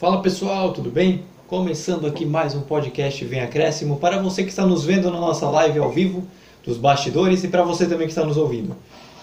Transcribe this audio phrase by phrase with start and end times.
[0.00, 1.24] Fala pessoal, tudo bem?
[1.46, 5.46] Começando aqui mais um podcast Vem Acréscimo para você que está nos vendo na nossa
[5.50, 6.26] live ao vivo
[6.64, 8.74] dos bastidores e para você também que está nos ouvindo.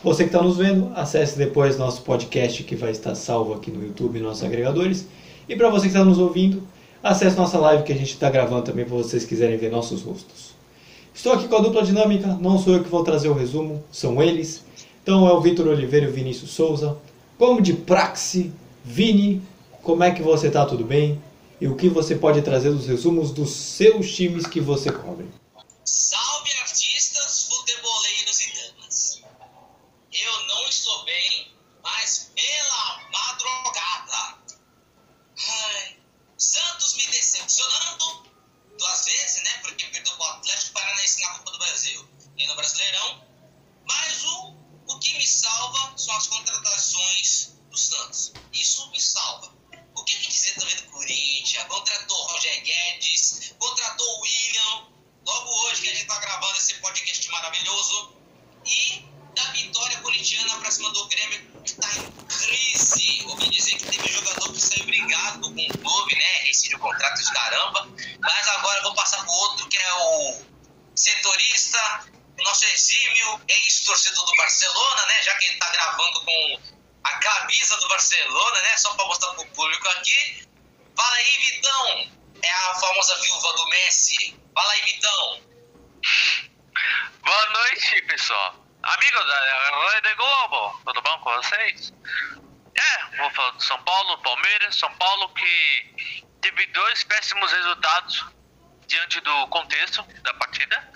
[0.03, 3.83] Você que está nos vendo, acesse depois nosso podcast que vai estar salvo aqui no
[3.83, 5.07] YouTube nossos agregadores.
[5.49, 6.61] E para você que está nos ouvindo,
[7.01, 10.53] acesse nossa live que a gente está gravando também para vocês quiserem ver nossos rostos.
[11.11, 14.21] Estou aqui com a dupla dinâmica, não sou eu que vou trazer o resumo, são
[14.21, 14.63] eles.
[15.01, 16.95] Então é o Vitor Oliveira e o Vinícius Souza.
[17.35, 18.51] Como de praxe,
[18.85, 19.41] Vini,
[19.87, 20.65] como é que você está?
[20.65, 21.17] Tudo bem?
[21.61, 25.25] E o que você pode trazer dos resumos dos seus times que você cobre?
[25.85, 26.26] Salve
[92.75, 94.75] É, vou falar do São Paulo, Palmeiras.
[94.75, 98.25] São Paulo que teve dois péssimos resultados
[98.87, 100.91] diante do contexto da partida.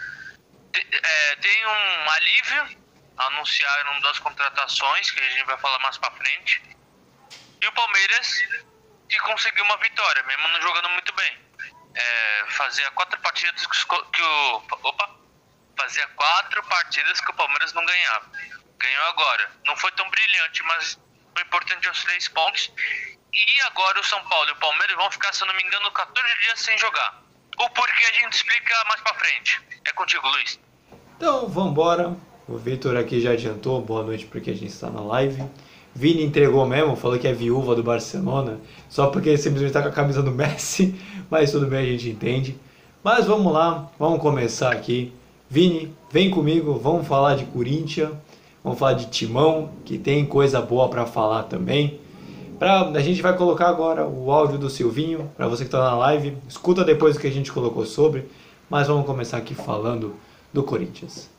[0.71, 2.77] Te- é, tem um alívio,
[3.17, 6.61] anunciaram das contratações, que a gente vai falar mais pra frente.
[7.61, 8.27] E o Palmeiras
[9.09, 11.37] que conseguiu uma vitória, mesmo não jogando muito bem.
[11.93, 14.63] É, fazia quatro partidas que o.
[14.83, 15.09] Opa!
[15.77, 18.31] Fazia quatro partidas que o Palmeiras não ganhava.
[18.81, 19.51] Ganhou agora.
[19.65, 20.99] Não foi tão brilhante, mas
[21.37, 22.71] o importante os três pontos.
[23.33, 25.91] E agora o São Paulo e o Palmeiras vão ficar, se eu não me engano,
[25.91, 27.23] 14 dias sem jogar.
[27.59, 29.61] O porquê a gente explica mais pra frente.
[29.85, 30.59] É contigo, Luiz.
[31.17, 32.17] Então vamos embora.
[32.47, 35.41] O Vitor aqui já adiantou, boa noite porque a gente está na live.
[35.93, 38.59] Vini entregou mesmo, falou que é viúva do Barcelona,
[38.89, 40.95] só porque simplesmente está com a camisa do Messi,
[41.29, 42.59] mas tudo bem, a gente entende.
[43.03, 45.13] Mas vamos lá, vamos começar aqui.
[45.49, 48.11] Vini, vem comigo, vamos falar de Corinthians,
[48.63, 51.99] vamos falar de Timão, que tem coisa boa para falar também.
[52.59, 55.95] Pra, a gente vai colocar agora o áudio do Silvinho, para você que está na
[55.95, 58.25] live, escuta depois o que a gente colocou sobre,
[58.69, 60.15] mas vamos começar aqui falando
[60.53, 61.29] do Corinthians.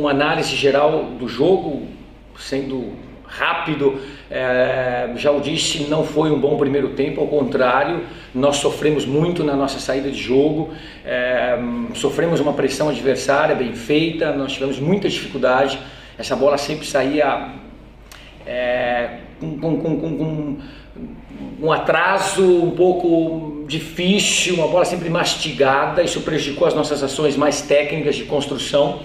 [0.00, 1.86] uma análise geral do jogo,
[2.38, 2.92] sendo
[3.24, 8.04] rápido, é, já o disse, não foi um bom primeiro tempo, ao contrário,
[8.34, 10.72] nós sofremos muito na nossa saída de jogo,
[11.04, 11.58] é,
[11.94, 15.78] sofremos uma pressão adversária bem feita, nós tivemos muita dificuldade,
[16.18, 17.48] essa bola sempre saía
[18.46, 20.56] é, com, com, com, com
[21.60, 27.62] um atraso um pouco difícil, uma bola sempre mastigada, isso prejudicou as nossas ações mais
[27.62, 29.00] técnicas de construção.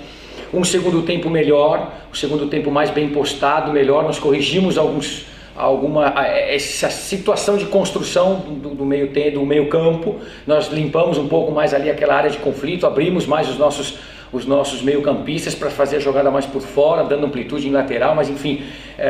[0.53, 4.03] Um segundo tempo melhor, um segundo tempo mais bem postado, melhor.
[4.03, 5.25] Nós corrigimos alguns,
[5.56, 10.18] alguma essa situação de construção do, do meio do meio campo.
[10.46, 13.98] Nós limpamos um pouco mais ali aquela área de conflito, abrimos mais os nossos
[14.36, 18.14] os nossos meio campistas para fazer a jogada mais por fora, dando amplitude em lateral,
[18.14, 18.64] mas enfim,
[18.98, 19.10] é,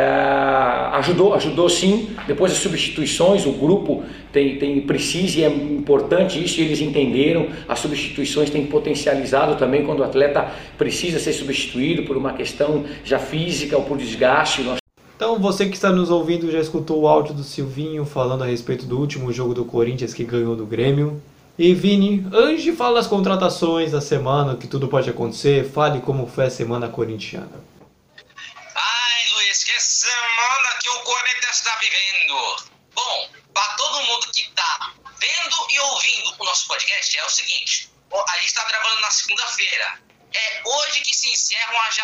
[0.93, 2.09] ajudou, ajudou sim.
[2.27, 7.47] Depois as substituições, o grupo tem, tem precisa e é importante isso, eles entenderam.
[7.67, 10.45] As substituições têm potencializado também quando o atleta
[10.77, 14.61] precisa ser substituído por uma questão já física ou por desgaste.
[14.61, 14.84] Nós
[15.15, 18.85] Então, você que está nos ouvindo já escutou o áudio do Silvinho falando a respeito
[18.85, 21.23] do último jogo do Corinthians que ganhou do Grêmio.
[21.57, 26.27] E Vini, antes de falar das contratações da semana, que tudo pode acontecer, fale como
[26.27, 27.63] foi a semana corintiana.
[28.75, 32.73] Ai, Luiz, que semana que o Corinthians está vivendo.
[32.93, 37.89] Bom, para todo mundo que está vendo e ouvindo o nosso podcast, é o seguinte:
[38.11, 40.04] a gente está gravando na segunda-feira.
[40.35, 41.95] É hoje que se encerram as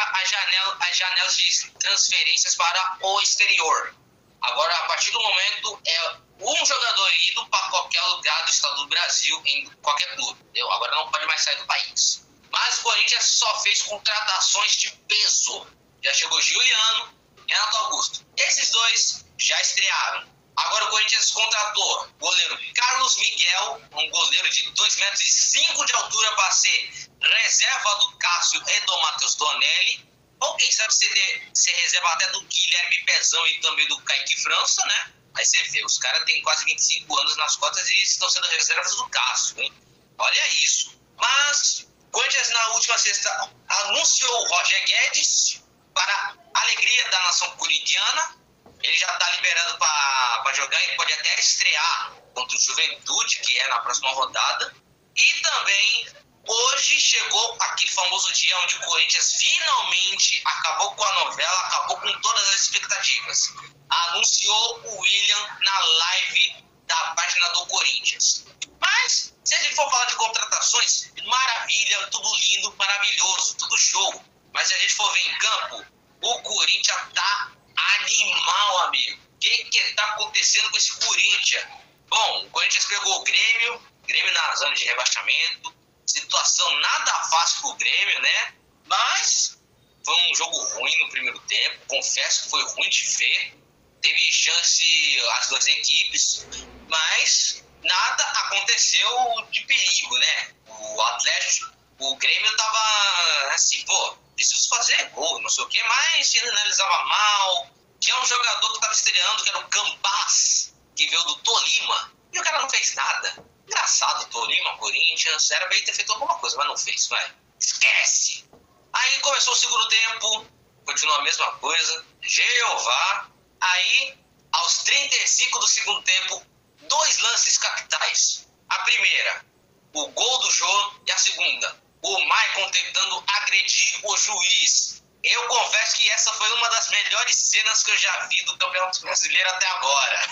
[0.98, 3.94] janelas de transferências para o exterior.
[4.42, 8.88] Agora, a partir do momento, é um jogador ido para qualquer lugar do estado do
[8.88, 10.40] Brasil, em qualquer clube.
[10.44, 10.72] Entendeu?
[10.72, 12.26] Agora não pode mais sair do país.
[12.50, 15.68] Mas o Corinthians só fez contratações de peso.
[16.02, 18.26] Já chegou Juliano e Renato Augusto.
[18.38, 20.31] Esses dois já estrearam.
[20.66, 25.94] Agora o Corinthians contratou goleiro Carlos Miguel, um goleiro de 2 metros e 5 de
[25.94, 30.10] altura para ser reserva do Cássio e do Matheus Donelli.
[30.40, 34.84] ou quem sabe ser, ser reserva até do Guilherme Pezão e também do Kaique França,
[34.86, 35.14] né?
[35.38, 38.96] Aí você vê, os caras têm quase 25 anos nas cotas e estão sendo reservas
[38.96, 39.74] do Cássio, hein?
[40.18, 41.00] Olha isso.
[41.18, 45.62] Mas, Corinthians na última sexta anunciou o Roger Guedes
[45.94, 48.41] para alegria da nação corintiana.
[48.84, 53.68] Ele já está liberado para jogar, ele pode até estrear contra o Juventude, que é
[53.68, 54.76] na próxima rodada.
[55.16, 56.08] E também
[56.48, 62.22] hoje chegou aquele famoso dia onde o Corinthians finalmente acabou com a novela, acabou com
[62.22, 63.54] todas as expectativas.
[63.90, 68.46] Anunciou o William na live da página do Corinthians.
[68.80, 74.26] Mas, se a gente for falar de contratações, maravilha, tudo lindo, maravilhoso, tudo show.
[74.54, 75.86] Mas se a gente for ver em campo,
[76.22, 79.22] o Corinthians tá animal, amigo.
[79.36, 81.66] O que que tá acontecendo com esse Corinthians?
[82.08, 85.74] Bom, o Corinthians pegou o Grêmio, Grêmio na zona de rebaixamento,
[86.06, 88.54] situação nada fácil pro Grêmio, né?
[88.86, 89.58] Mas
[90.04, 93.58] foi um jogo ruim no primeiro tempo, confesso que foi ruim de ver.
[94.02, 96.48] Teve chance as duas equipes,
[96.90, 100.56] mas nada aconteceu de perigo, né?
[100.68, 106.32] O Atlético, o Grêmio tava assim, pô, preciso fazer gol, não sei o que, mas
[106.32, 107.70] finalizava mal.
[108.00, 112.40] Tinha um jogador que tava estreando, que era o Campaz, que veio do Tolima, e
[112.40, 113.46] o cara não fez nada.
[113.68, 117.36] Engraçado, Tolima, Corinthians, era pra ele ter feito alguma coisa, mas não fez, vai.
[117.60, 118.50] Esquece!
[118.92, 120.48] Aí começou o segundo tempo,
[120.86, 123.30] continuou a mesma coisa, Jeová.
[123.62, 124.18] Aí,
[124.52, 126.44] aos 35 do segundo tempo,
[126.82, 128.48] dois lances capitais.
[128.68, 129.46] A primeira,
[129.94, 135.04] o gol do Jô, e a segunda, o Maicon tentando agredir o juiz.
[135.24, 139.02] Eu confesso que essa foi uma das melhores cenas que eu já vi do Campeonato
[139.02, 140.28] Brasileiro até agora.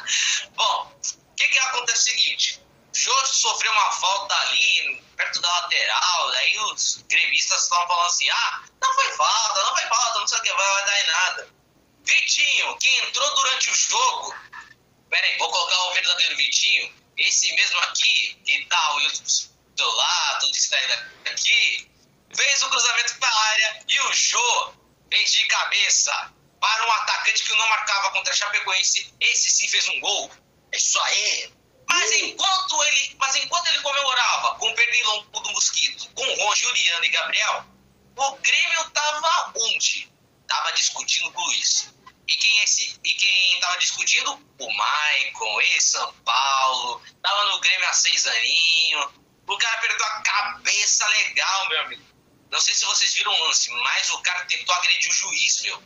[0.50, 5.48] Bom, o que, que acontece é o seguinte: Jô sofreu uma falta ali, perto da
[5.48, 10.26] lateral, aí os gremistas estavam falando assim: ah, não foi falta, não foi falta, não
[10.26, 11.48] sei o que, vai, vai dar em nada.
[12.04, 14.34] Vitinho, que entrou durante o jogo,
[15.08, 18.94] peraí, vou colocar o verdadeiro Vitinho, esse mesmo aqui, que tá
[19.82, 20.92] do lado, tudo distraído
[21.26, 21.90] aqui,
[22.34, 24.74] fez o cruzamento para a área e o Jô
[25.10, 29.12] fez de cabeça para um atacante que não marcava contra a Chapecoense.
[29.20, 30.30] Esse sim fez um gol.
[30.70, 31.52] É isso aí.
[31.88, 36.54] Mas enquanto ele, mas enquanto ele comemorava com o Pernilongo do Mosquito, com o Ron,
[36.54, 37.66] Juliano e Gabriel,
[38.16, 40.10] o Grêmio tava onde?
[40.46, 41.92] Tava discutindo com o Luiz.
[42.28, 44.32] E quem, é esse, e quem tava discutindo?
[44.58, 49.12] O Maicon, ex-São Paulo, tava no Grêmio há seis aninhos,
[49.52, 52.12] o cara perdeu a cabeça legal, meu amigo.
[52.50, 55.82] Não sei se vocês viram o lance, mas o cara tentou agredir o juiz, meu.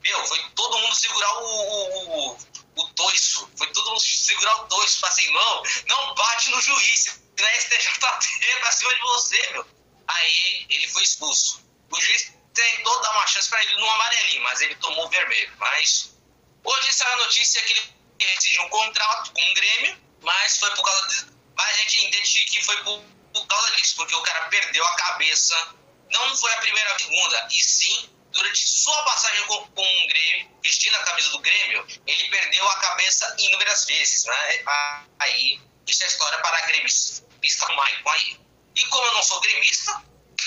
[0.00, 2.38] Meu, foi todo mundo segurar o, o, o,
[2.76, 3.50] o toiço.
[3.56, 5.00] Foi todo mundo segurar o toiço.
[5.00, 7.20] Falei assim, não, não bate no juiz.
[7.38, 9.66] Na STJD pra cima de você, meu.
[10.08, 11.62] Aí ele foi expulso.
[11.90, 15.52] O juiz tentou dar uma chance pra ele no amarelinho, mas ele tomou vermelho.
[15.58, 16.14] Mas
[16.64, 20.84] hoje saiu a notícia que ele rescindiu um contrato com o Grêmio, mas foi por
[20.84, 24.48] causa de mas a gente entende que foi por, por causa disso, porque o cara
[24.48, 25.74] perdeu a cabeça.
[26.10, 30.58] Não foi a primeira a segunda, e sim, durante sua passagem com, com o Grêmio,
[30.62, 34.24] vestindo a camisa do Grêmio, ele perdeu a cabeça inúmeras vezes.
[34.24, 34.64] Né?
[35.18, 37.26] Aí, isso é história para gremista
[37.74, 38.40] Maicon aí.
[38.74, 40.02] E como eu não sou gremista,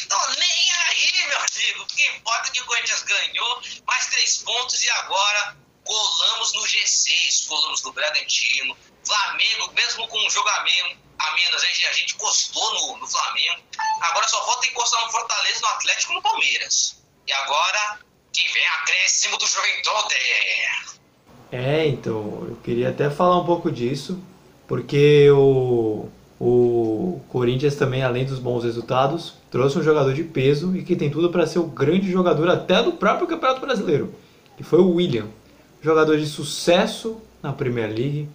[0.07, 1.83] tô nem aí, meu amigo.
[1.83, 5.57] O que importa é que o Corinthians ganhou mais três pontos e agora
[5.89, 11.63] colamos no G6, colamos no Bragantino, Flamengo, mesmo com um jogo a menos, a, menos,
[11.63, 13.61] a gente encostou no, no Flamengo.
[14.01, 17.01] Agora só falta encostar no Fortaleza, no Atlético e no Palmeiras.
[17.27, 17.99] E agora,
[18.31, 20.15] que vem acréscimo do Juventude.
[21.51, 24.21] É, então, eu queria até falar um pouco disso,
[24.67, 26.07] porque o,
[26.39, 31.09] o Corinthians também, além dos bons resultados, trouxe um jogador de peso e que tem
[31.09, 34.13] tudo para ser o grande jogador até do próprio Campeonato Brasileiro,
[34.55, 35.27] que foi o William.
[35.81, 38.27] Jogador de sucesso na Premier League,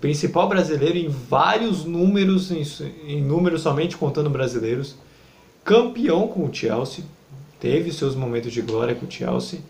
[0.00, 4.96] principal brasileiro em vários números, em, números somente contando brasileiros,
[5.64, 7.04] campeão com o Chelsea,
[7.60, 9.60] teve seus momentos de glória com o Chelsea,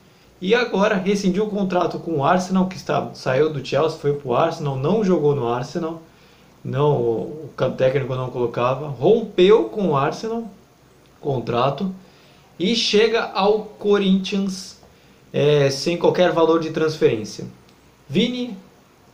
[0.41, 4.29] e agora rescindiu o contrato com o Arsenal, que está, saiu do Chelsea, foi para
[4.29, 6.01] o Arsenal, não jogou no Arsenal,
[6.65, 10.45] não, o técnico não colocava, rompeu com o Arsenal,
[11.21, 11.93] contrato,
[12.59, 14.78] e chega ao Corinthians
[15.33, 17.47] é, sem qualquer valor de transferência.
[18.09, 18.57] Vini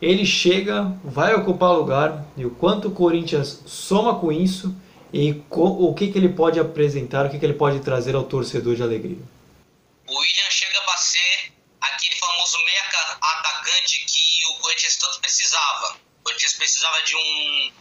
[0.01, 4.75] ele chega, vai ocupar lugar e o quanto o Corinthians soma com isso
[5.13, 8.75] e o que, que ele pode apresentar, o que, que ele pode trazer ao torcedor
[8.75, 9.23] de alegria.
[10.07, 12.81] O William chega para ser aquele famoso meia
[13.21, 15.97] atacante que o Corinthians tanto precisava.
[16.19, 17.71] O Corinthians precisava de um,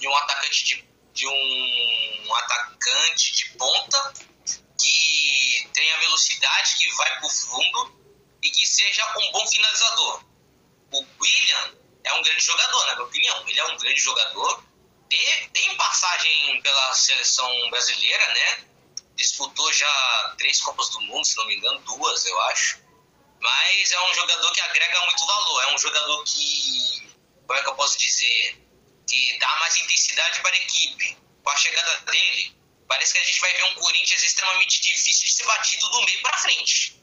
[0.00, 0.84] de um atacante de,
[1.14, 4.12] de um atacante de ponta
[4.76, 8.02] que tenha velocidade, que vai pro fundo
[8.42, 10.24] e que seja um bom finalizador.
[10.92, 11.74] O William
[12.04, 13.48] é um grande jogador, na minha opinião.
[13.48, 14.64] Ele é um grande jogador.
[15.08, 18.64] Tem, tem passagem pela seleção brasileira, né?
[19.14, 22.80] Disputou já três Copas do Mundo, se não me engano, duas, eu acho.
[23.40, 25.62] Mas é um jogador que agrega muito valor.
[25.62, 27.14] É um jogador que,
[27.46, 28.62] como é que eu posso dizer,
[29.08, 31.16] que dá mais intensidade para a equipe.
[31.42, 32.56] Com a chegada dele,
[32.92, 36.20] parece que a gente vai ver um Corinthians extremamente difícil de ser batido do meio
[36.20, 37.00] para frente.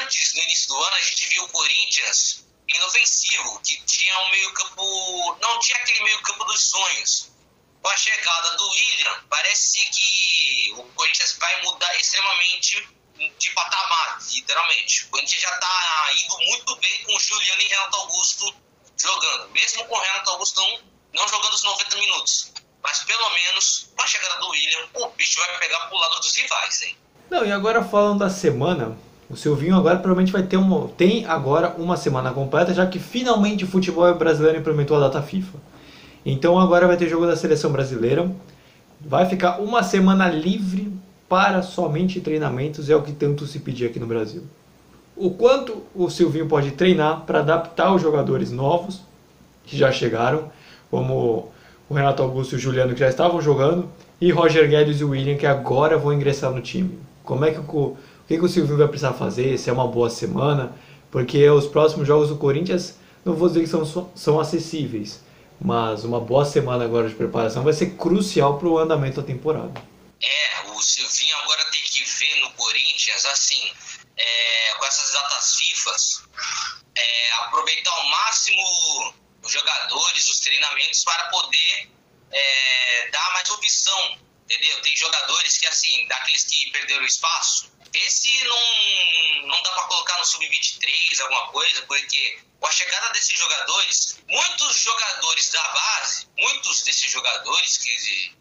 [0.00, 5.36] Antes, no início do ano, a gente viu o Corinthians inofensivo, que tinha um meio-campo.
[5.38, 7.30] Não tinha aquele meio-campo dos sonhos.
[7.82, 12.88] Com a chegada do William, parece que o Corinthians vai mudar extremamente
[13.38, 15.04] de patamar, literalmente.
[15.04, 18.54] O Corinthians já está indo muito bem com o Juliano e Renato Augusto
[18.96, 19.50] jogando.
[19.50, 22.52] Mesmo com o Renato Augusto não, não jogando os 90 minutos.
[22.82, 26.36] Mas pelo menos, com a chegada do William, o bicho vai pegar pro lado dos
[26.36, 26.96] rivais, hein?
[27.30, 28.96] Não, e agora falando da semana,
[29.30, 30.88] o Silvinho agora provavelmente vai ter uma.
[30.88, 35.58] Tem agora uma semana completa, já que finalmente o futebol brasileiro implementou a data FIFA.
[36.26, 38.30] Então agora vai ter jogo da seleção brasileira.
[39.00, 40.92] Vai ficar uma semana livre
[41.28, 44.46] para somente treinamentos, é o que tanto se pedia aqui no Brasil.
[45.16, 49.00] O quanto o Silvinho pode treinar para adaptar os jogadores novos
[49.64, 50.52] que já chegaram,
[50.90, 51.50] como
[51.92, 55.10] o Renato Augusto e o Juliano que já estavam jogando, e Roger Guedes e o
[55.10, 56.98] William que agora vão ingressar no time.
[57.22, 59.58] Como é que o, o que, o Silvinho vai precisar fazer?
[59.58, 60.74] Se é uma boa semana?
[61.10, 65.22] Porque os próximos jogos do Corinthians, não vou dizer que são, são acessíveis,
[65.60, 69.72] mas uma boa semana agora de preparação vai ser crucial para o andamento da temporada.
[70.22, 73.70] É, o Silvinho agora tem que ver no Corinthians, assim,
[74.16, 76.22] é, com essas datas FIFAs,
[76.96, 81.90] é, aproveitar ao máximo os jogadores, os treinamentos, para poder
[82.30, 84.80] é, dar mais opção, entendeu?
[84.82, 90.18] Tem jogadores que, assim, daqueles que perderam espaço, vê se não, não dá para colocar
[90.18, 96.82] no sub-23 alguma coisa, porque com a chegada desses jogadores, muitos jogadores da base, muitos
[96.82, 97.90] desses jogadores que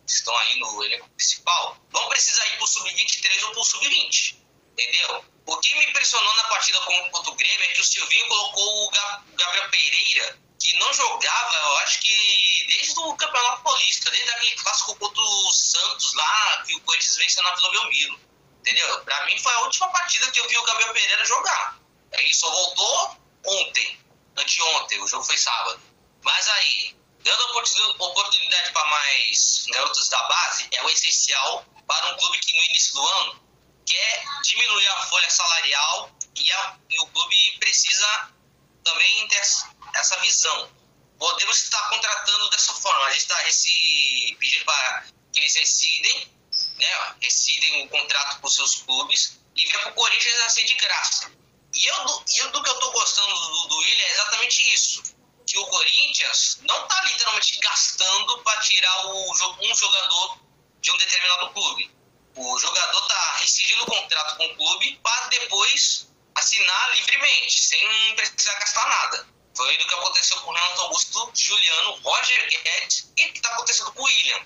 [0.08, 4.36] estão aí no elenco principal, vão precisar ir pro sub-23 ou pro sub-20,
[4.74, 5.25] entendeu?
[5.48, 8.91] O que me impressionou na partida contra o Grêmio é que o Silvinho colocou o
[9.36, 14.96] Gabriel Pereira que não jogava, eu acho que desde o Campeonato Paulista, desde aquele clássico
[14.96, 18.20] contra o Santos lá, que o Corinthians venceu na Vila Belmiro.
[18.60, 19.03] Entendeu?
[19.03, 21.80] Pra mim foi a última partida que eu vi o Gabriel Pereira jogar.
[22.12, 24.00] Ele só voltou ontem,
[24.38, 25.82] anteontem, o jogo foi sábado.
[26.22, 27.58] Mas aí, dando
[27.98, 32.94] oportunidade para mais garotos da base, é o essencial para um clube que no início
[32.94, 33.44] do ano
[33.84, 38.30] quer diminuir a folha salarial e, a, e o clube precisa
[38.84, 39.41] também ter
[39.93, 40.71] essa visão.
[41.17, 43.05] Podemos estar contratando dessa forma.
[43.05, 43.38] A gente está
[44.39, 46.31] pedindo para que eles decidem,
[46.77, 51.31] né, decidem o contrato com seus clubes e venham para o Corinthians assim de graça.
[51.74, 55.03] E eu, eu do que eu estou gostando do, do Willian é exatamente isso.
[55.48, 59.31] Que o Corinthians não está literalmente gastando para tirar o,
[59.62, 60.39] um jogador
[60.81, 61.91] de um determinado clube.
[62.36, 68.55] O jogador está rescindindo o contrato com o clube para depois assinar livremente, sem precisar
[68.55, 69.27] gastar nada.
[69.55, 73.50] Foi do que aconteceu com o Renato Augusto, Juliano, Roger Guedes e o que está
[73.53, 74.46] acontecendo com o William.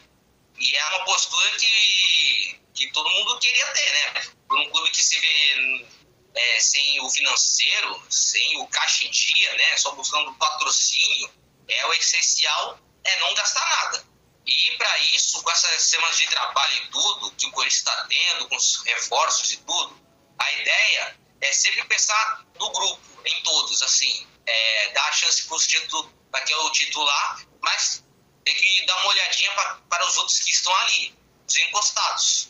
[0.57, 4.31] E é uma postura que, que todo mundo queria ter, né?
[4.47, 5.87] Por um clube que se vê
[6.35, 9.77] é, sem o financeiro, sem o caixa em dia, né?
[9.77, 11.31] Só buscando patrocínio,
[11.67, 14.05] é o essencial é não gastar nada.
[14.45, 18.47] E para isso, com essas semanas de trabalho e tudo, que o Corinthians está tendo,
[18.47, 19.99] com os reforços e tudo,
[20.37, 25.55] a ideia é sempre pensar no grupo, em todos, assim, é, dar a chance para
[25.55, 28.03] os títulos, para que é o titular, mas
[28.43, 31.15] tem que dar uma olhadinha pra, para os outros que estão ali,
[31.47, 32.49] os encostados.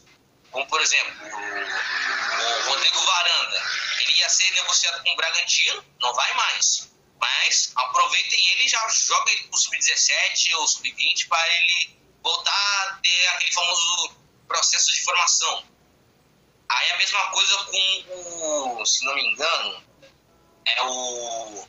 [0.51, 3.63] Como, por exemplo, o, o Rodrigo Varanda.
[4.01, 6.89] Ele ia ser negociado com o Bragantino, não vai mais.
[7.19, 12.99] Mas aproveitem ele e já joga ele pro sub-17 ou sub-20 para ele voltar a
[13.03, 14.15] ter aquele famoso
[14.47, 15.74] processo de formação.
[16.69, 19.83] Aí a mesma coisa com o, se não me engano,
[20.65, 21.67] é o.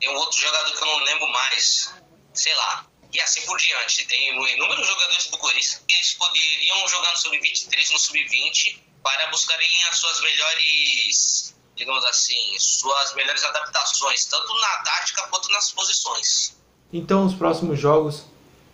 [0.00, 1.94] Tem um outro jogador que eu não lembro mais,
[2.32, 2.86] sei lá.
[3.12, 4.06] E assim por diante.
[4.06, 9.84] Tem inúmeros jogadores do Corinthians que eles poderiam jogar no Sub-23, no Sub-20, para buscarem
[9.90, 16.56] as suas melhores, digamos assim, suas melhores adaptações, tanto na tática quanto nas posições.
[16.92, 18.24] Então, os próximos jogos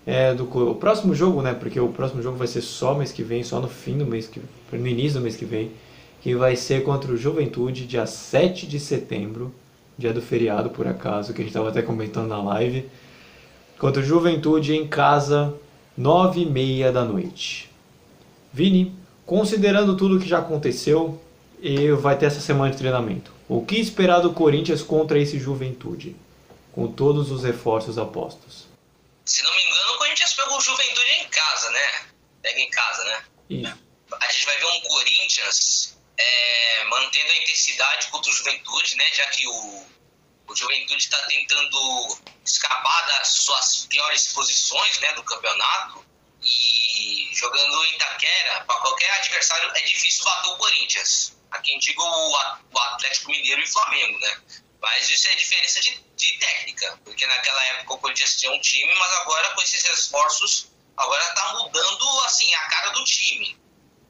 [0.06, 1.54] é, do o próximo jogo, né?
[1.54, 4.26] Porque o próximo jogo vai ser só mês que vem, só no fim do mês
[4.26, 4.40] que
[4.72, 5.72] no início do mês que vem,
[6.20, 9.54] que vai ser contra o Juventude, dia 7 de setembro,
[9.96, 12.88] dia do feriado por acaso, que a gente estava até comentando na live.
[13.78, 15.54] Contra o Juventude em casa,
[15.96, 17.70] 9 e meia da noite.
[18.52, 18.94] Vini,
[19.26, 21.20] considerando tudo que já aconteceu,
[21.60, 23.32] e vai ter essa semana de treinamento.
[23.48, 26.14] O que esperar do Corinthians contra esse Juventude?
[26.72, 28.66] Com todos os reforços apostos.
[29.24, 32.08] Se não me engano, o Corinthians pegou o Juventude em casa, né?
[32.42, 33.22] Pega em casa, né?
[33.48, 33.83] Isso.
[34.20, 39.10] A gente vai ver um Corinthians é, mantendo a intensidade contra o Juventude, né?
[39.12, 39.86] Já que o,
[40.46, 46.04] o Juventude está tentando escapar das suas piores posições né, do campeonato
[46.42, 51.36] e jogando em Itaquera, para qualquer adversário é difícil bater o Corinthians.
[51.50, 54.42] Aqui eu digo o Atlético Mineiro e Flamengo, né?
[54.80, 58.94] Mas isso é diferença de, de, técnica, porque naquela época o Corinthians tinha um time,
[58.94, 63.58] mas agora com esses esforços, agora está mudando assim a cara do time.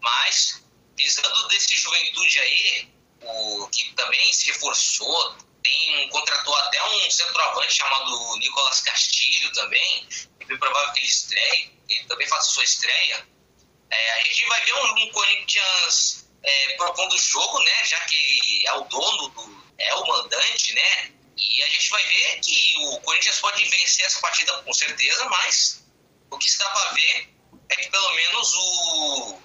[0.04, 0.62] Mas
[0.96, 2.88] visando desse juventude aí,
[3.22, 10.06] o que também se reforçou, tem contratou até um centroavante chamado Nicolas Castilho também,
[10.40, 13.26] é bem provável que ele estreie, ele também faça sua estreia.
[13.90, 17.84] É, a gente vai ver um, um Corinthians é, propondo o jogo, né?
[17.84, 21.12] Já que é o dono, do, é o mandante, né?
[21.36, 25.82] E a gente vai ver que o Corinthians pode vencer essa partida com certeza, mas
[26.30, 27.34] o que se dá para ver
[27.70, 29.43] é que pelo menos o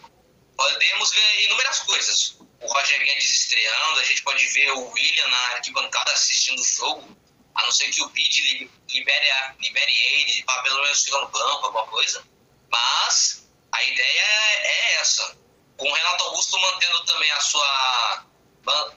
[0.59, 2.35] podemos ver inúmeras coisas.
[2.59, 7.17] O Roger Guedes estreando, a gente pode ver o William na arquibancada assistindo o jogo,
[7.55, 12.21] a não ser que o Bid libere, libere ele para pelo no banco, alguma coisa.
[12.69, 15.37] Mas a ideia é essa.
[15.77, 18.25] Com o Renato Augusto mantendo também a sua.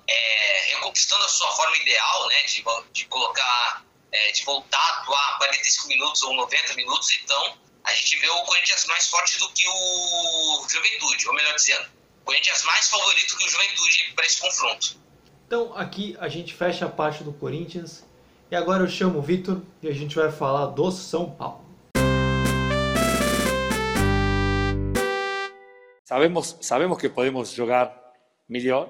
[0.09, 2.43] É, reconquistando a sua forma ideal, né?
[2.43, 3.85] De, de colocar.
[4.11, 8.43] É, de voltar a atuar 45 minutos ou 90 minutos, então a gente vê o
[8.43, 11.87] Corinthians mais forte do que o Juventude, ou melhor dizendo,
[12.21, 14.97] o Corinthians mais favorito que o Juventude para esse confronto.
[15.47, 18.05] Então aqui a gente fecha a parte do Corinthians
[18.51, 21.63] e agora eu chamo o Vitor e a gente vai falar do São Paulo.
[26.05, 27.93] Sabemos, sabemos que podemos jogar
[28.49, 28.89] melhor.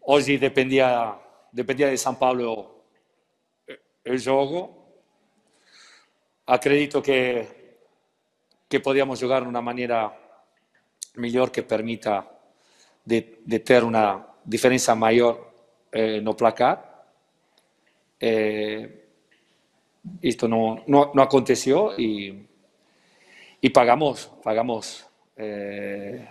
[0.00, 1.16] Hoje dependia,
[1.52, 2.82] dependia de São Paulo
[4.06, 4.79] o jogo,
[6.46, 7.60] acredito que,
[8.68, 10.16] que podíamos jugar de una manera
[11.14, 12.28] mejor que permita
[13.04, 15.52] de, de ter una diferencia mayor
[15.92, 17.04] eh, no placar.
[18.18, 19.08] Eh,
[20.22, 22.46] esto no, no, no, aconteció y,
[23.60, 26.28] y pagamos, pagamos eh,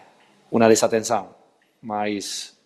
[0.52, 1.28] una desatención.
[1.82, 2.58] Mas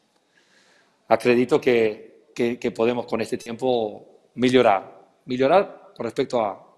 [1.07, 6.72] acredito que, que, que podemos con este tiempo mejorar, mejorar con respecto a,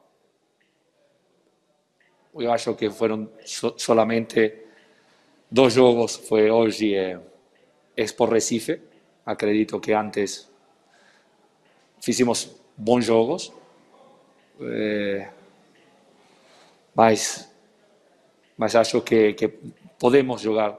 [2.38, 4.54] eu acho que foram so, solamente
[5.50, 7.17] dois jogos, foi hoje e
[7.95, 8.82] Expo Recife.
[9.26, 10.50] Acredito que antes
[12.02, 13.52] fizemos bons jogos,
[14.62, 15.30] é,
[16.93, 17.50] mas,
[18.58, 19.48] mas acho que, que
[19.98, 20.78] podemos jogar.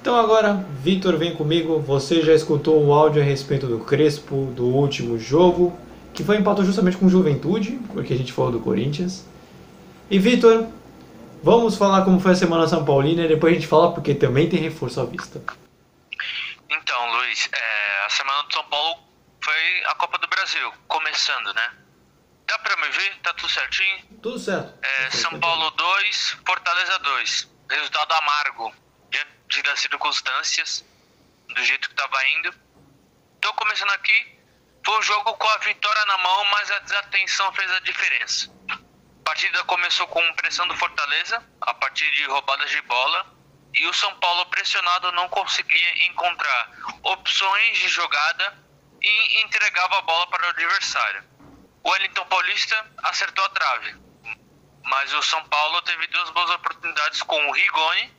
[0.00, 1.78] Então agora, Vitor, vem comigo.
[1.80, 5.74] Você já escutou um áudio a respeito do Crespo, do último jogo,
[6.14, 9.26] que foi empatou justamente com Juventude, porque a gente falou do Corinthians.
[10.10, 10.66] E Vitor,
[11.40, 14.48] vamos falar como foi a semana São Paulina e depois a gente fala porque também
[14.48, 15.40] tem reforço à vista.
[16.68, 19.04] Então, Luiz, é, a semana do São Paulo
[19.40, 21.76] foi a Copa do Brasil, começando, né?
[22.44, 23.20] Dá pra me ver?
[23.22, 24.04] Tá tudo certinho?
[24.20, 24.74] Tudo certo.
[24.82, 27.48] É, São Paulo 2, Fortaleza 2.
[27.70, 28.74] Resultado amargo
[29.10, 30.84] diante das circunstâncias,
[31.54, 32.52] do jeito que tava indo.
[33.40, 34.38] Tô começando aqui.
[34.84, 38.50] Foi um jogo com a vitória na mão, mas a desatenção fez a diferença.
[39.30, 43.32] Partida começou com pressão do Fortaleza, a partir de roubadas de bola,
[43.72, 46.72] e o São Paulo pressionado não conseguia encontrar
[47.04, 48.58] opções de jogada
[49.00, 51.22] e entregava a bola para o adversário.
[51.84, 53.96] O Wellington Paulista acertou a trave,
[54.82, 58.12] mas o São Paulo teve duas boas oportunidades com o Rigoni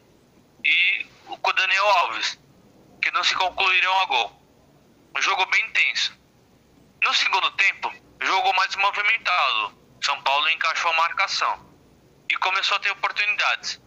[0.64, 2.40] e com o Daniel Alves,
[3.02, 4.32] que não se concluíram a gol.
[5.18, 6.18] Um jogo bem intenso.
[7.04, 11.72] No segundo tempo, jogo mais movimentado, são Paulo encaixou a marcação
[12.30, 13.80] e começou a ter oportunidades.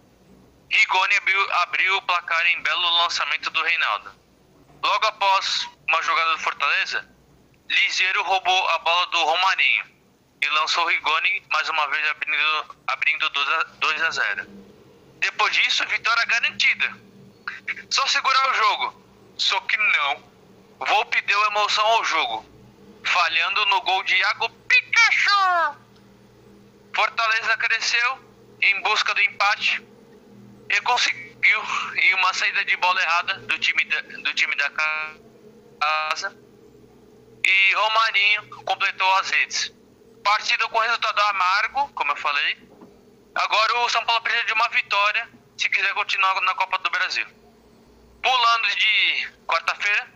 [0.70, 4.12] Rigoni abriu, abriu o placar em belo lançamento do Reinaldo.
[4.82, 7.08] Logo após uma jogada do Fortaleza,
[7.68, 9.86] Liseiro roubou a bola do Romarinho
[10.42, 13.30] e lançou Rigoni mais uma vez abrindo, abrindo
[13.78, 14.46] 2 a 0.
[15.18, 16.92] Depois disso, vitória garantida.
[17.90, 19.04] Só segurar o jogo.
[19.36, 20.34] Só que não.
[20.86, 22.46] Volpe deu emoção ao jogo,
[23.04, 25.83] falhando no gol de Iago Pikachu.
[26.94, 28.18] Fortaleza cresceu
[28.62, 29.82] em busca do empate
[30.70, 31.62] e conseguiu
[31.96, 36.36] em uma saída de bola errada do time da, do time da casa.
[37.44, 39.74] E Romarinho completou as redes.
[40.22, 42.56] Partida com resultado amargo, como eu falei.
[43.34, 45.28] Agora o São Paulo precisa de uma vitória
[45.58, 47.26] se quiser continuar na Copa do Brasil.
[48.22, 50.08] pulando de quarta-feira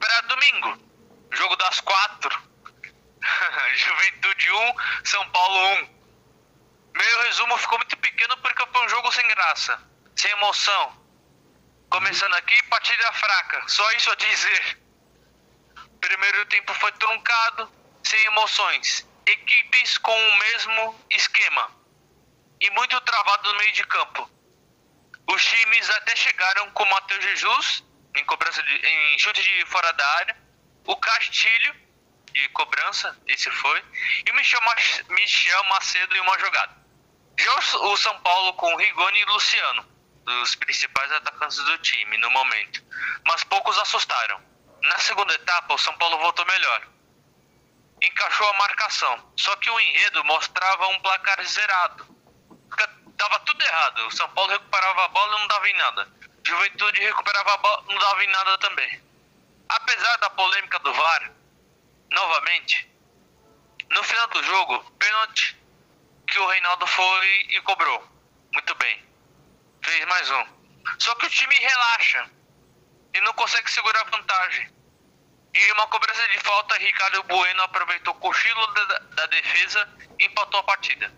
[0.00, 0.78] para domingo.
[1.30, 2.42] Jogo das quatro.
[3.76, 5.97] Juventude 1, São Paulo 1.
[6.94, 9.80] Meu resumo ficou muito pequeno porque foi um jogo sem graça,
[10.16, 11.06] sem emoção.
[11.90, 14.78] Começando aqui, partida fraca, só isso a dizer.
[16.00, 17.72] Primeiro tempo foi truncado,
[18.02, 19.08] sem emoções.
[19.26, 21.70] Equipes com o mesmo esquema
[22.60, 24.30] e muito travado no meio de campo.
[25.30, 27.84] Os times até chegaram com o Matheus Jesus
[28.16, 30.36] em cobrança de, em chute de fora da área,
[30.84, 31.74] o Castilho
[32.32, 33.84] de cobrança, esse foi,
[34.26, 34.60] e o Michel,
[35.10, 36.77] Michel Macedo em uma jogada.
[37.38, 39.86] Já o São Paulo com Rigoni e Luciano,
[40.42, 42.84] os principais atacantes do time no momento,
[43.24, 44.42] mas poucos assustaram.
[44.82, 46.88] Na segunda etapa, o São Paulo voltou melhor.
[48.02, 52.06] Encaixou a marcação, só que o enredo mostrava um placar zerado.
[53.16, 54.06] Tava tudo errado.
[54.06, 56.12] O São Paulo recuperava a bola e não dava em nada.
[56.44, 59.02] Juventude recuperava a bola, não dava em nada também.
[59.68, 61.32] Apesar da polêmica do VAR,
[62.10, 62.88] novamente,
[63.90, 65.57] no final do jogo, pênalti
[66.28, 68.06] que o Reinaldo foi e cobrou.
[68.52, 69.04] Muito bem.
[69.82, 70.46] Fez mais um.
[70.98, 72.30] Só que o time relaxa
[73.14, 74.70] e não consegue segurar a vantagem.
[75.54, 79.88] E uma cobrança de falta, Ricardo Bueno aproveitou o cochilo da, da defesa
[80.18, 81.12] e empatou a partida.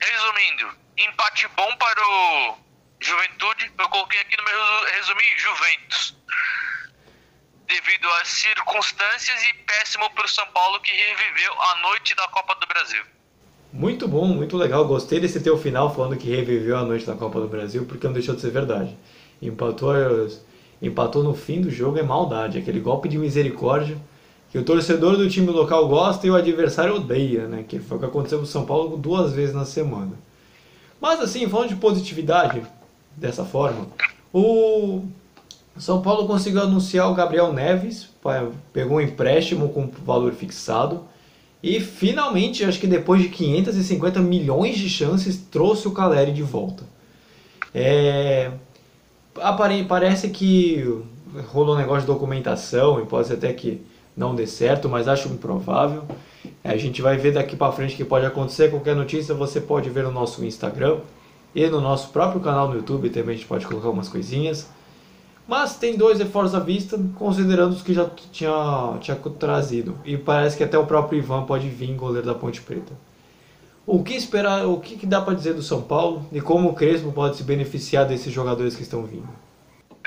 [0.00, 2.58] Resumindo, empate bom para o
[3.00, 3.72] Juventude.
[3.78, 6.16] Eu coloquei aqui no meu resumir Juventus.
[7.66, 12.56] Devido às circunstâncias e péssimo para o São Paulo que reviveu a noite da Copa
[12.56, 13.06] do Brasil.
[13.72, 14.86] Muito bom, muito legal.
[14.86, 18.14] Gostei desse teu final falando que reviveu a noite da Copa do Brasil, porque não
[18.14, 18.96] deixou de ser verdade.
[19.40, 19.92] Empatou,
[20.82, 23.96] empatou no fim do jogo é maldade, aquele golpe de misericórdia
[24.50, 27.64] que o torcedor do time local gosta e o adversário odeia, né?
[27.66, 30.12] Que foi o que aconteceu com o São Paulo duas vezes na semana.
[31.00, 32.60] Mas assim, falando de positividade,
[33.16, 33.86] dessa forma,
[34.32, 35.04] o
[35.78, 38.10] São Paulo conseguiu anunciar o Gabriel Neves,
[38.72, 41.04] pegou um empréstimo com valor fixado
[41.62, 46.84] e finalmente, acho que depois de 550 milhões de chances, trouxe o Caleri de volta.
[47.74, 48.50] É,
[49.86, 51.02] parece que
[51.48, 53.80] rolou um negócio de documentação e pode ser até que
[54.16, 56.04] não dê certo, mas acho improvável.
[56.64, 58.70] A gente vai ver daqui para frente o que pode acontecer.
[58.70, 60.98] Qualquer notícia você pode ver no nosso Instagram
[61.54, 64.68] e no nosso próprio canal no YouTube também a gente pode colocar umas coisinhas.
[65.50, 68.52] Mas tem dois reforços à vista, considerando os que já tinha,
[69.00, 70.00] tinha trazido.
[70.04, 72.96] E parece que até o próprio Ivan pode vir, goleiro da Ponte Preta.
[73.84, 76.74] O que esperar, o que, que dá para dizer do São Paulo e como o
[76.76, 79.28] Crespo pode se beneficiar desses jogadores que estão vindo?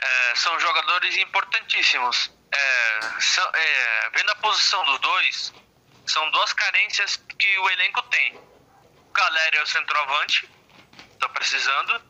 [0.01, 2.31] É, são jogadores importantíssimos.
[2.49, 5.53] É, são, é, vendo a posição dos dois,
[6.05, 8.37] são duas carências que o elenco tem.
[8.37, 10.49] O Caleri é o centroavante,
[11.11, 12.01] está precisando.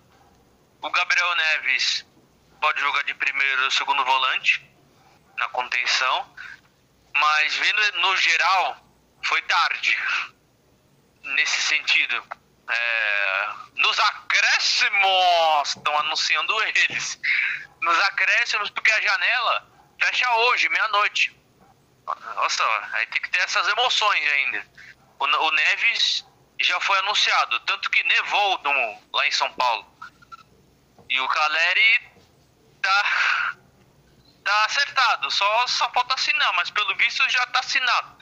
[0.84, 2.06] O Gabriel Neves
[2.64, 4.66] pode jogar de primeiro ou segundo volante,
[5.38, 6.34] na contenção.
[7.14, 8.78] Mas vendo no geral,
[9.26, 10.00] foi tarde.
[11.24, 12.24] Nesse sentido.
[12.70, 17.20] É, nos acréscimos, estão anunciando eles.
[17.82, 19.68] Nos acréscimos, porque a janela
[20.02, 21.38] fecha hoje, meia-noite.
[22.36, 24.66] Nossa, aí tem que ter essas emoções ainda.
[25.20, 26.26] O, o, Neves
[26.62, 29.86] já foi anunciado, tanto que nevou no, lá em São Paulo.
[31.10, 32.13] E o Caleri
[32.84, 33.56] tá,
[34.44, 38.18] tá acertado, só, só falta assinar, mas pelo visto já tá assinado.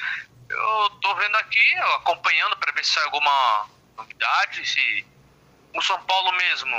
[0.49, 5.05] Eu tô vendo aqui, acompanhando para ver se sai alguma novidade, se
[5.73, 6.75] o São Paulo mesmo,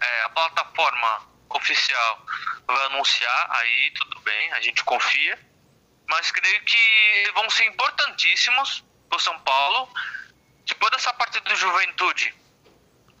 [0.00, 2.26] é, a plataforma oficial
[2.66, 5.38] vai anunciar, aí tudo bem, a gente confia.
[6.08, 9.88] Mas creio que vão ser importantíssimos para o São Paulo.
[10.64, 12.32] Depois dessa partida do Juventude,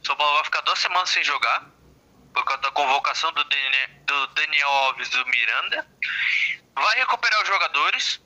[0.04, 1.75] São Paulo vai ficar duas semanas sem jogar
[2.36, 5.88] por causa da convocação do Daniel, do Daniel Alves do Miranda.
[6.74, 8.20] Vai recuperar os jogadores,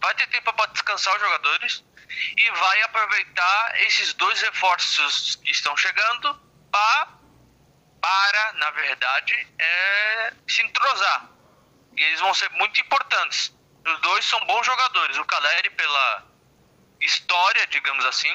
[0.00, 1.84] vai ter tempo para descansar os jogadores
[2.36, 7.08] e vai aproveitar esses dois reforços que estão chegando para,
[8.00, 11.28] para na verdade, é, se entrosar.
[11.96, 13.52] E eles vão ser muito importantes.
[13.84, 15.18] Os dois são bons jogadores.
[15.18, 16.26] O Caleri pela
[17.00, 18.32] história, digamos assim,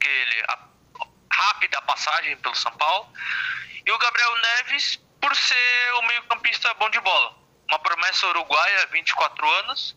[0.00, 0.58] que ele a
[1.30, 3.12] rápida passagem pelo São Paulo
[3.84, 7.36] e o Gabriel Neves, por ser o meio-campista bom de bola.
[7.68, 9.96] Uma promessa uruguaia, 24 anos.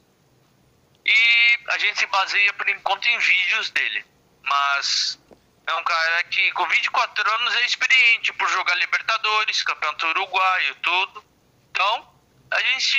[1.05, 4.05] E a gente se baseia por enquanto em vídeos dele.
[4.43, 5.19] Mas
[5.67, 11.23] é um cara que com 24 anos é experiente por jogar Libertadores, Campeonato Uruguaio, tudo.
[11.71, 12.07] Então,
[12.51, 12.97] a gente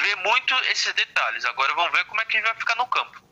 [0.00, 1.44] vê muito esses detalhes.
[1.44, 3.22] Agora vamos ver como é que ele vai ficar no campo.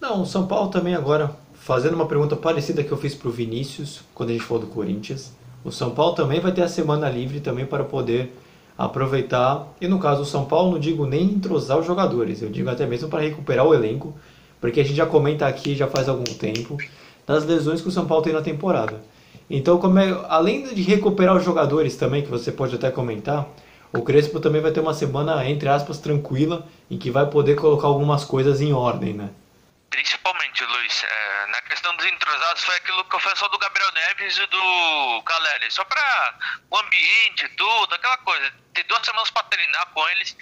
[0.00, 4.02] Não, o São Paulo também agora, fazendo uma pergunta parecida que eu fiz pro Vinícius,
[4.14, 5.32] quando a gente falou do Corinthians.
[5.64, 8.32] O São Paulo também vai ter a semana livre também para poder
[8.76, 9.68] aproveitar.
[9.80, 12.86] E no caso do São Paulo, não digo nem entrosar os jogadores, eu digo até
[12.86, 14.14] mesmo para recuperar o elenco,
[14.60, 16.78] porque a gente já comenta aqui já faz algum tempo
[17.26, 19.00] das lesões que o São Paulo tem na temporada.
[19.48, 23.48] Então, é, além de recuperar os jogadores também, que você pode até comentar,
[23.92, 27.88] o Crespo também vai ter uma semana, entre aspas, tranquila, em que vai poder colocar
[27.88, 29.30] algumas coisas em ordem, né?
[29.90, 33.90] Principalmente, Luiz, é, na questão dos entrosados, foi aquilo que eu falei só do Gabriel
[33.92, 35.70] Neves e do Caleri.
[35.70, 36.38] Só para
[36.70, 38.52] o ambiente, tudo, aquela coisa.
[38.72, 40.36] Ter duas semanas para treinar com eles,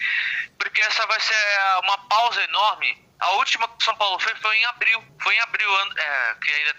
[0.58, 1.34] porque essa vai ser
[1.82, 5.04] uma pausa enorme a última que o São Paulo fez foi em abril.
[5.20, 6.74] Foi em abril, é, que ainda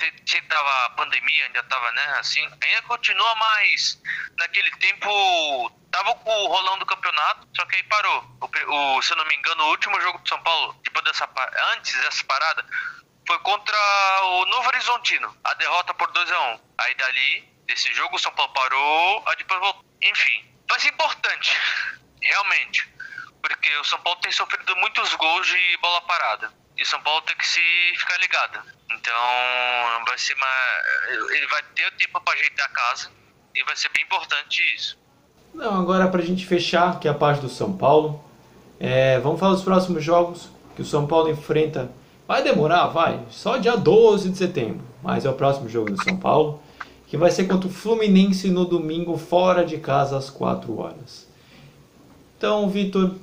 [0.48, 2.50] tava a pandemia, ainda tava, né, assim.
[2.64, 4.02] Ainda continua, mas
[4.38, 8.24] naquele tempo tava rolando o campeonato, só que aí parou.
[8.42, 11.30] O, o, se eu não me engano, o último jogo do São Paulo, depois dessa,
[11.74, 12.66] antes dessa parada,
[13.28, 13.78] foi contra
[14.24, 15.36] o Novo Horizontino.
[15.44, 16.60] A derrota por 2 a 1 um.
[16.80, 19.86] Aí dali, desse jogo, o São Paulo parou, aí depois voltou.
[20.02, 21.58] Enfim, vai ser importante,
[22.22, 23.00] realmente
[23.42, 26.52] porque o São Paulo tem sofrido muitos gols de bola parada.
[26.78, 27.62] E o São Paulo tem que se
[27.98, 28.62] ficar ligado.
[28.92, 30.48] Então, vai ser uma.
[31.32, 33.12] Ele vai ter o tempo para ajeitar a casa.
[33.56, 34.98] E vai ser bem importante isso.
[35.54, 38.20] Não, agora para a gente fechar, que é a parte do São Paulo.
[38.80, 41.92] É, vamos falar dos próximos jogos que o São Paulo enfrenta.
[42.28, 43.20] Vai demorar, vai.
[43.30, 44.82] Só dia 12 de setembro.
[45.04, 46.60] Mas é o próximo jogo do São Paulo.
[47.08, 51.28] Que vai ser contra o Fluminense no domingo, fora de casa, às 4 horas.
[52.38, 53.16] Então, Vitor,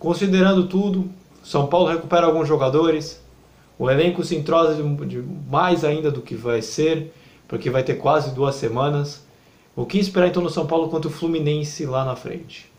[0.00, 1.10] Considerando tudo,
[1.44, 3.22] São Paulo recupera alguns jogadores,
[3.78, 7.12] o elenco se entrosa de mais ainda do que vai ser,
[7.46, 9.22] porque vai ter quase duas semanas.
[9.80, 12.70] O que esperar então no São Paulo contra o Fluminense lá na frente?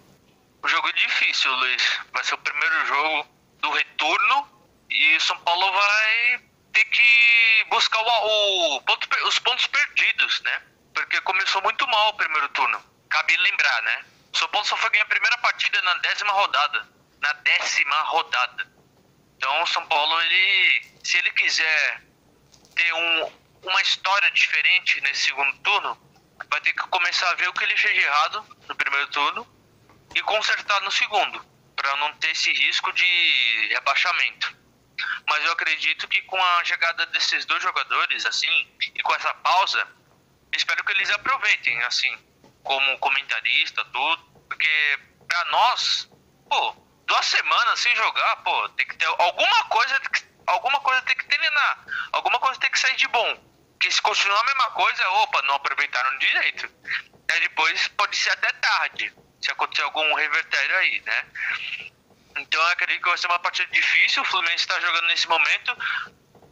[0.62, 2.00] O jogo é difícil, Luiz.
[2.14, 3.28] Vai ser o primeiro jogo
[3.60, 4.48] do retorno
[4.90, 6.42] e o São Paulo vai
[6.74, 10.62] ter que buscar o, o ponto, os pontos perdidos, né?
[10.94, 12.80] Porque começou muito mal o primeiro turno.
[13.10, 14.06] Cabe lembrar, né?
[14.34, 16.88] O São Paulo só foi ganhar a primeira partida na décima rodada
[17.22, 18.68] na décima rodada.
[19.38, 22.02] Então o São Paulo, ele, se ele quiser
[22.76, 23.32] ter um,
[23.64, 26.11] uma história diferente nesse segundo turno,
[26.49, 29.47] vai ter que começar a ver o que ele fez de errado no primeiro turno
[30.15, 31.43] e consertar no segundo,
[31.75, 34.56] para não ter esse risco de rebaixamento.
[35.27, 39.88] Mas eu acredito que com a chegada desses dois jogadores, assim, e com essa pausa,
[40.54, 42.17] espero que eles aproveitem, assim,
[42.63, 46.10] como comentarista, tudo, porque para nós,
[46.49, 46.75] pô,
[47.08, 50.01] duas semanas sem jogar, pô, tem que ter alguma coisa,
[50.47, 53.51] alguma coisa tem que terminar, alguma coisa tem que sair de bom.
[53.82, 56.70] Que se continuar a mesma coisa, opa, não aproveitaram direito.
[57.32, 61.26] Aí depois pode ser até tarde, se acontecer algum revertério aí, né?
[62.38, 64.22] Então eu acredito que vai ser uma partida difícil.
[64.22, 65.76] O Fluminense está jogando nesse momento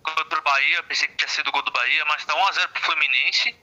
[0.04, 0.84] contra o Bahia.
[0.84, 3.56] Pensei que tinha sido o gol do Bahia, mas está 1x0 pro Fluminense.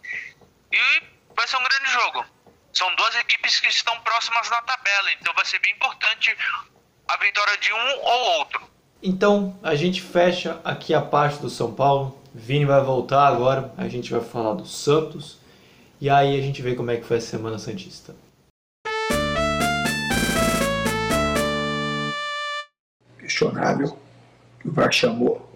[0.73, 1.03] E
[1.35, 2.27] vai ser um grande jogo.
[2.73, 6.37] São duas equipes que estão próximas na tabela, então vai ser bem importante
[7.09, 8.71] a vitória de um ou outro.
[9.03, 12.23] Então a gente fecha aqui a parte do São Paulo.
[12.39, 15.39] Vini vai voltar agora, a gente vai falar do Santos
[15.99, 18.15] e aí a gente vê como é que foi a Semana Santista.
[23.19, 23.97] Questionável
[24.61, 25.51] que o VAR chamou.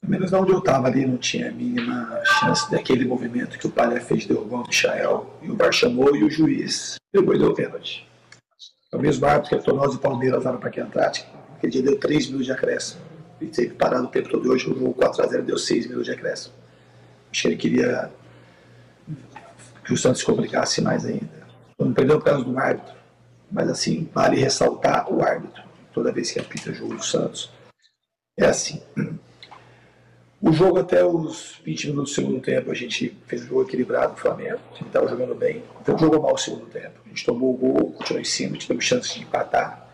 [0.00, 3.70] Pelo menos onde eu estava ali não tinha a mínima chance daquele movimento que o
[3.70, 5.38] Palha fez derrubando o Michael.
[5.42, 8.08] E o VAR chamou e o juiz e deu pênalti.
[8.92, 11.36] É o mesmo árbitro que atuou nós e Palmeiras lá no Parque Antártico.
[11.56, 13.11] Aquele dia deu 3 minutos de acréscimo.
[13.42, 14.50] E teve parado o tempo todo.
[14.50, 16.54] Hoje o jogo 4x0 deu 6 minutos de acréscimo.
[17.30, 18.10] Acho que ele queria
[19.84, 21.42] que o Santos se complicasse mais ainda.
[21.78, 22.94] Não perdeu por causa do árbitro.
[23.50, 25.62] Mas assim, vale ressaltar o árbitro.
[25.92, 27.50] Toda vez que apita o jogo do Santos.
[28.38, 28.80] É assim.
[30.40, 34.14] O jogo até os 20 minutos do segundo tempo, a gente fez um jogo equilibrado,
[34.14, 36.98] o Flamengo, gente estava jogando bem, então jogou mal o segundo tempo.
[37.06, 39.88] A gente tomou o gol, continuou em cima, tivemos chance de empatar.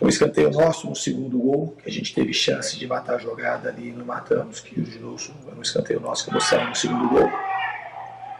[0.00, 3.68] Um escanteio nosso no segundo gol, que a gente teve chance de matar a jogada
[3.68, 7.28] ali e não matamos, que o Ginoso, um escanteio nosso, acabou saindo no segundo gol.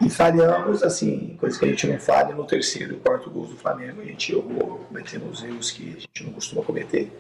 [0.01, 3.57] E falhamos, assim, coisa que a gente não falha no terceiro e quarto gol do
[3.57, 7.11] Flamengo, a gente errou, cometemos erros que a gente não costuma cometer.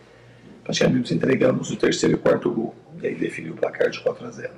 [0.62, 2.74] Praticamente entregamos o terceiro e quarto gol.
[3.02, 4.52] E aí definiu o placar de 4 a 0.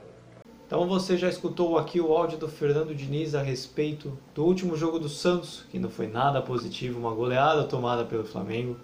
[0.66, 4.98] Então você já escutou aqui o áudio do Fernando Diniz a respeito do último jogo
[4.98, 8.76] do Santos, que não foi nada positivo, uma goleada tomada pelo Flamengo.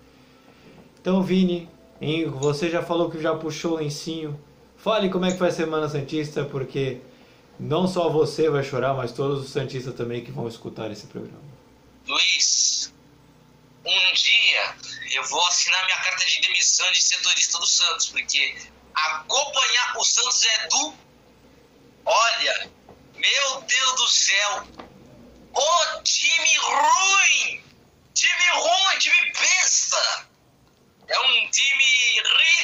[1.07, 1.71] Então, Vini,
[2.40, 4.37] você já falou que já puxou o lencinho.
[4.77, 7.01] Fale como é que foi a Semana Santista, porque
[7.61, 11.38] não só você vai chorar, mas todos os Santistas também que vão escutar esse programa.
[12.09, 12.92] Luiz,
[13.85, 14.75] um dia
[15.14, 18.57] eu vou assinar minha carta de demissão de setorista do Santos, porque
[18.92, 20.95] acompanhar o Santos é do.
[22.05, 22.71] Olha,
[23.14, 24.66] Meu Deus do céu!
[25.55, 27.62] Ô time ruim!
[28.12, 30.26] Time ruim, time besta!
[31.09, 31.85] É um time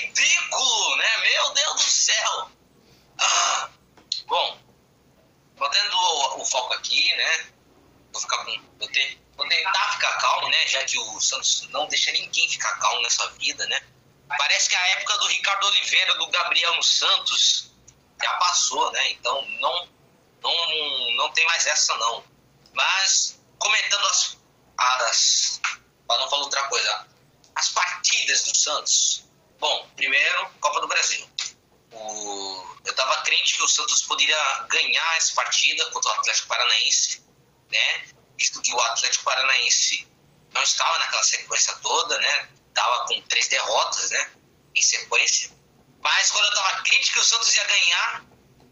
[0.00, 1.16] ridículo, né?
[1.18, 2.50] Meu Deus do céu!
[3.18, 3.70] Ah,
[4.26, 4.58] bom,
[5.56, 7.52] botando o, o, foco aqui, né?
[8.12, 8.60] Vou ficar com.
[8.78, 10.66] Vou, ter, vou tentar ficar calmo, né?
[10.66, 13.80] Já que o Santos não deixa ninguém ficar calmo nessa vida, né?
[14.28, 17.70] Parece que a época do Ricardo Oliveira, do Gabriel no Santos,
[18.20, 19.10] já passou, né?
[19.12, 19.88] Então não,
[20.42, 22.24] não, não tem mais essa não.
[22.72, 24.38] Mas comentando as,
[24.78, 25.60] as
[26.08, 27.11] para não falar outra coisa,
[27.54, 29.24] as partidas do Santos.
[29.58, 31.28] Bom, primeiro Copa do Brasil.
[31.92, 37.24] O, eu estava crente que o Santos poderia ganhar essa partida contra o Atlético Paranaense,
[37.70, 38.06] né?
[38.38, 40.08] Visto que o Atlético Paranaense
[40.52, 42.48] não estava naquela sequência toda, né?
[42.74, 44.32] Tava com três derrotas, né?
[44.74, 45.50] Em sequência.
[46.00, 48.24] Mas quando eu estava crente que o Santos ia ganhar,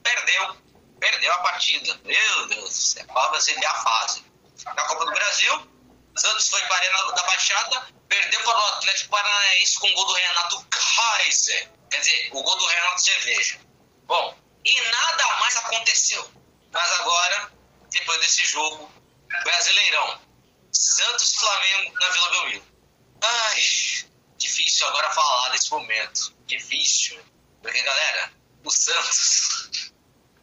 [0.02, 0.56] perdeu.
[0.98, 2.00] Perdeu a partida.
[2.04, 4.24] Meu Deus, para você ver a fase.
[4.64, 5.70] Na Copa do Brasil,
[6.16, 10.06] Santos foi para a Arena da Baixada, perdeu para o Atlético Paranaense com o gol
[10.06, 11.70] do Renato Kaiser.
[11.90, 13.60] Quer dizer, o gol do Renato Cerveja.
[14.04, 16.30] Bom, e nada mais aconteceu.
[16.72, 17.52] Mas agora,
[17.90, 18.92] depois desse jogo,
[19.44, 20.20] Brasileirão.
[20.72, 22.66] Santos Flamengo na Vila Belmiro.
[23.22, 23.62] Ai,
[24.36, 26.34] difícil agora falar nesse momento.
[26.46, 27.20] Difícil.
[27.62, 28.32] Porque, galera,
[28.64, 29.92] o Santos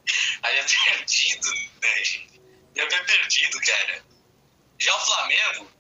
[0.42, 2.42] havia perdido, né, gente?
[2.80, 4.06] Havia perdido, cara.
[4.80, 5.72] Já o Flamengo,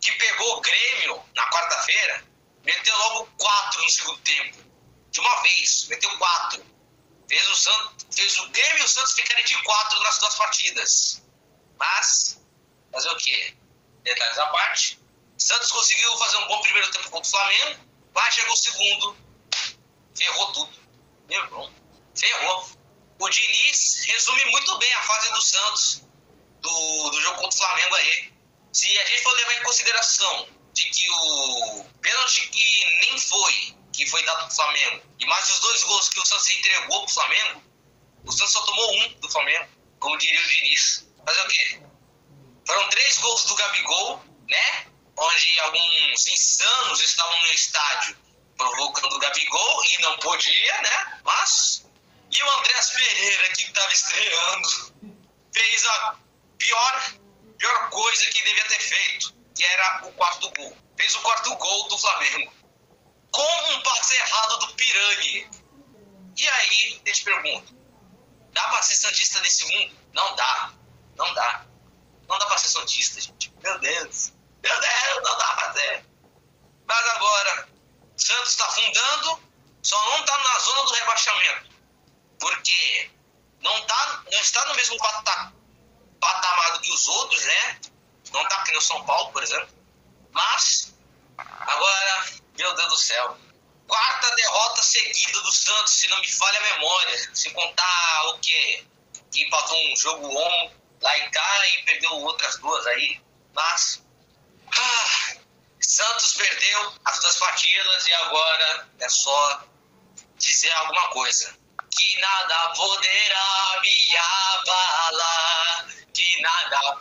[0.00, 2.24] que pegou o Grêmio na quarta-feira,
[2.64, 4.58] meteu logo quatro no segundo tempo.
[5.10, 6.64] De uma vez, meteu quatro.
[7.28, 11.22] Fez o, Santos, fez o Grêmio e o Santos ficarem de quatro nas duas partidas.
[11.78, 12.40] Mas,
[12.92, 13.56] fazer o quê?
[14.02, 14.98] Detalhes à parte.
[15.38, 19.16] Santos conseguiu fazer um bom primeiro tempo contra o Flamengo, mas chegou o segundo,
[20.14, 20.80] ferrou tudo.
[21.28, 21.72] Irmão,
[22.14, 22.70] ferrou.
[23.18, 26.02] O Diniz resume muito bem a fase do Santos
[26.60, 28.32] do, do jogo contra o Flamengo aí.
[28.72, 34.06] Se a gente for levar em consideração de que o pênalti que nem foi, que
[34.06, 37.62] foi dado pro Flamengo, e mais os dois gols que o Santos entregou pro Flamengo,
[38.24, 41.06] o Santos só tomou um do Flamengo, como diria o Diniz.
[41.26, 41.82] Fazer o quê?
[42.66, 44.86] Foram três gols do Gabigol, né?
[45.16, 48.16] Onde alguns insanos estavam no estádio
[48.56, 51.20] provocando o Gabigol e não podia, né?
[51.24, 51.86] Mas.
[52.30, 54.94] E o Andréas Pereira, que estava estreando,
[55.52, 56.16] fez a
[56.58, 57.14] pior,
[57.60, 60.76] pior coisa que devia ter feito, que era o quarto gol.
[60.96, 62.52] Fez o quarto gol do Flamengo.
[63.30, 65.50] Com um passe errado do Pirani.
[66.36, 67.74] E aí, eu te pergunto,
[68.52, 69.94] dá pra ser Santista nesse mundo?
[70.14, 70.72] Não dá.
[71.16, 71.66] Não dá.
[72.26, 73.52] Não dá pra ser Santista, gente.
[73.62, 74.32] Meu Deus.
[74.62, 76.04] Meu Deus, não dá pra ser.
[76.86, 77.68] Mas agora,
[78.16, 79.42] Santos está fundando,
[79.82, 81.70] só não está na zona do rebaixamento.
[82.38, 83.10] Porque
[83.60, 85.59] não, tá, não está no mesmo patamar
[86.20, 87.80] patamar do que os outros, né?
[88.32, 89.68] Não tá aqui no São Paulo, por exemplo.
[90.32, 90.94] Mas,
[91.36, 93.38] agora, meu Deus do céu.
[93.88, 97.34] Quarta derrota seguida do Santos, se não me falha a memória.
[97.34, 98.86] Se contar o quê?
[99.32, 103.20] Que empatou um jogo on lá em cá e perdeu outras duas aí.
[103.52, 104.02] Mas,
[104.76, 105.36] ah,
[105.80, 109.64] Santos perdeu as duas partidas e agora é só
[110.36, 111.59] dizer alguma coisa.
[111.96, 116.96] Que nada poderá me abalar que nada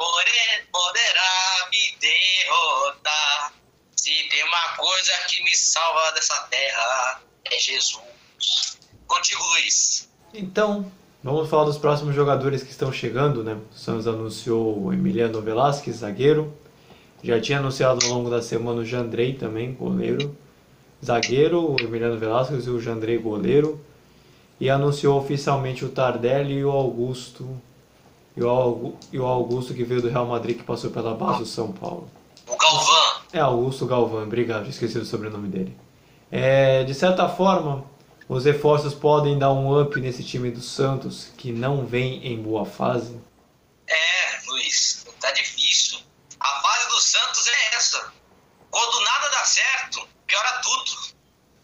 [0.71, 3.53] poderá me derrotar.
[3.95, 8.79] Se tem uma coisa que me salva dessa terra, é Jesus.
[9.05, 10.09] Contigo, Luiz.
[10.33, 10.89] Então,
[11.23, 13.57] vamos falar dos próximos jogadores que estão chegando, né?
[13.71, 16.57] O Santos anunciou o Emiliano Velasquez, zagueiro.
[17.21, 20.37] Já tinha anunciado ao longo da semana o Jandrei também, goleiro.
[21.03, 23.83] Zagueiro, o Emiliano Velasquez e o Jandrei, goleiro.
[24.59, 27.59] E anunciou oficialmente o Tardelli e o Augusto
[29.11, 32.09] e o Augusto que veio do Real Madrid que passou pela base do São Paulo.
[32.47, 33.21] O Galvão.
[33.33, 35.77] É, Augusto Galvão, obrigado, esqueci o sobrenome dele.
[36.31, 37.85] É, de certa forma,
[38.27, 42.65] os reforços podem dar um up nesse time do Santos que não vem em boa
[42.65, 43.19] fase?
[43.87, 45.99] É, Luiz, tá difícil.
[46.39, 48.13] A fase do Santos é essa.
[48.69, 50.98] Quando nada dá certo, piora tudo.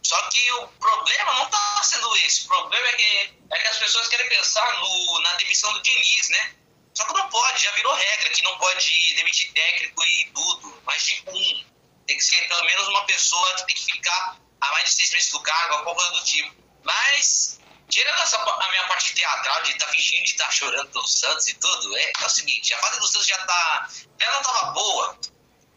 [0.05, 2.43] Só que o problema não tá sendo esse.
[2.43, 6.29] O problema é que, é que as pessoas querem pensar no, na demissão do Diniz,
[6.29, 6.55] né?
[6.93, 11.03] Só que não pode, já virou regra que não pode demitir técnico e tudo, mas
[11.03, 11.65] de um.
[12.05, 15.11] Tem que ser pelo menos uma pessoa que tem que ficar a mais de seis
[15.11, 16.55] meses do cargo, alguma coisa do tipo.
[16.83, 20.91] Mas, tirando essa, a minha parte teatral de estar tá fingindo de estar tá chorando
[20.91, 23.89] pelo Santos e tudo, é, é o seguinte, a fase do Santos já tá.
[24.21, 25.19] Já não tava boa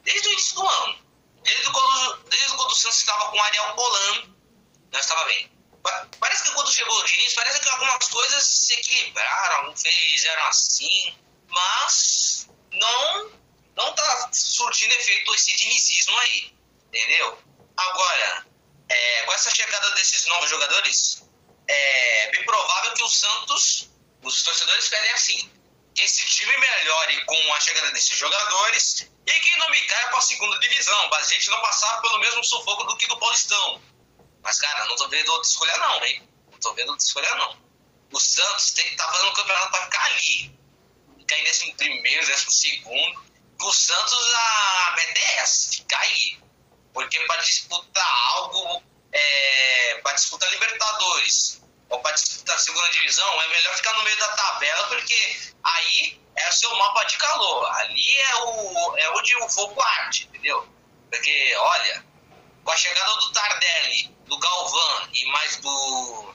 [0.02, 1.07] desde o início do ano.
[1.48, 4.34] Desde quando, desde quando o Santos estava com o Ariel Polan,
[4.92, 5.50] não estava bem.
[6.20, 11.16] Parece que quando chegou o Diniz, parece que algumas coisas se equilibraram, fizeram assim,
[11.48, 13.38] mas não
[13.74, 16.52] não tá surtindo efeito esse dinizismo aí,
[16.88, 17.38] entendeu?
[17.76, 18.46] Agora,
[18.88, 21.22] é, com essa chegada desses novos jogadores,
[21.68, 23.88] é bem provável que o Santos,
[24.22, 25.52] os torcedores pedem assim,
[25.98, 30.18] que esse time melhore com a chegada desses jogadores e que não me caia para
[30.18, 33.82] a segunda divisão, para a gente não passar pelo mesmo sufoco do que do Paulistão.
[34.40, 36.28] Mas, cara, não tô vendo outra escolha não, hein?
[36.52, 37.60] Não tô vendo outra escolha não.
[38.12, 40.56] O Santos tem que estar tá fazendo um campeonato para ficar ali.
[41.18, 43.24] Ficar em décimo primeiro, décimo segundo.
[43.60, 44.96] O Santos, a
[45.38, 46.38] essa, ficar aí.
[46.94, 53.48] Porque para disputar algo, é, para disputar Libertadores ou para disputar a segunda divisão, é
[53.48, 57.66] melhor ficar no meio da tabela, porque aí é o seu mapa de calor.
[57.76, 60.68] Ali é, o, é onde o fogo arde, entendeu?
[61.10, 62.04] Porque, olha,
[62.64, 66.34] com a chegada do Tardelli, do Galvão e mais do.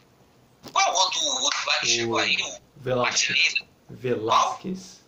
[0.71, 2.41] Qual é o outro, outro que chegou aí?
[2.41, 3.55] O Velasquez.
[3.89, 5.03] Velasquez.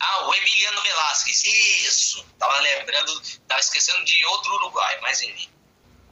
[0.00, 2.26] Ah, o Emiliano Velasquez, isso.
[2.38, 5.48] Tava lembrando, tava esquecendo de outro Uruguai, mas ele.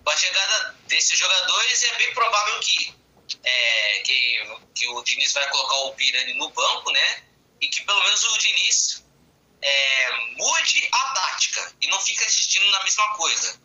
[0.02, 2.94] Com a chegada desses jogadores, é bem provável que,
[3.44, 7.22] é, que, que o Diniz vai colocar o Pirani no banco, né?
[7.60, 9.04] E que pelo menos o Diniz
[9.62, 13.60] é, mude a tática e não fica assistindo na mesma coisa.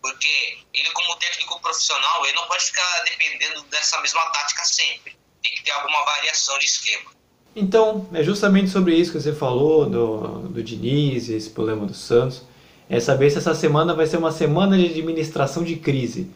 [0.00, 5.16] Porque ele, como técnico profissional, ele não pode ficar dependendo dessa mesma tática sempre.
[5.42, 7.12] Tem que ter alguma variação de esquema.
[7.54, 12.42] Então, é justamente sobre isso que você falou, do, do Diniz, esse problema do Santos.
[12.88, 16.30] É saber se essa semana vai ser uma semana de administração de crise.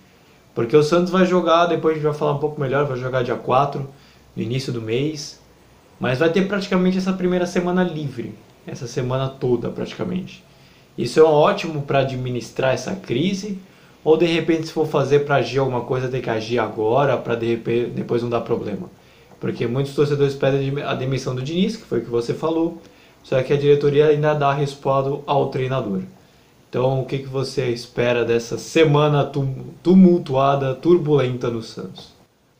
[0.56, 3.22] Porque o Santos vai jogar, depois a gente vai falar um pouco melhor, vai jogar
[3.22, 3.86] dia 4,
[4.34, 5.38] no início do mês.
[6.00, 8.34] Mas vai ter praticamente essa primeira semana livre.
[8.66, 10.42] Essa semana toda, praticamente.
[10.96, 13.58] Isso é ótimo para administrar essa crise?
[14.02, 17.34] Ou de repente, se for fazer para agir alguma coisa, tem que agir agora para
[17.34, 18.90] de repente, depois não dar problema?
[19.38, 22.80] Porque muitos torcedores pedem a demissão do Diniz, que foi o que você falou,
[23.22, 26.00] só que a diretoria ainda dá respaldo ao treinador.
[26.76, 29.32] Então, o que, que você espera dessa semana
[29.82, 32.12] tumultuada, turbulenta no Santos?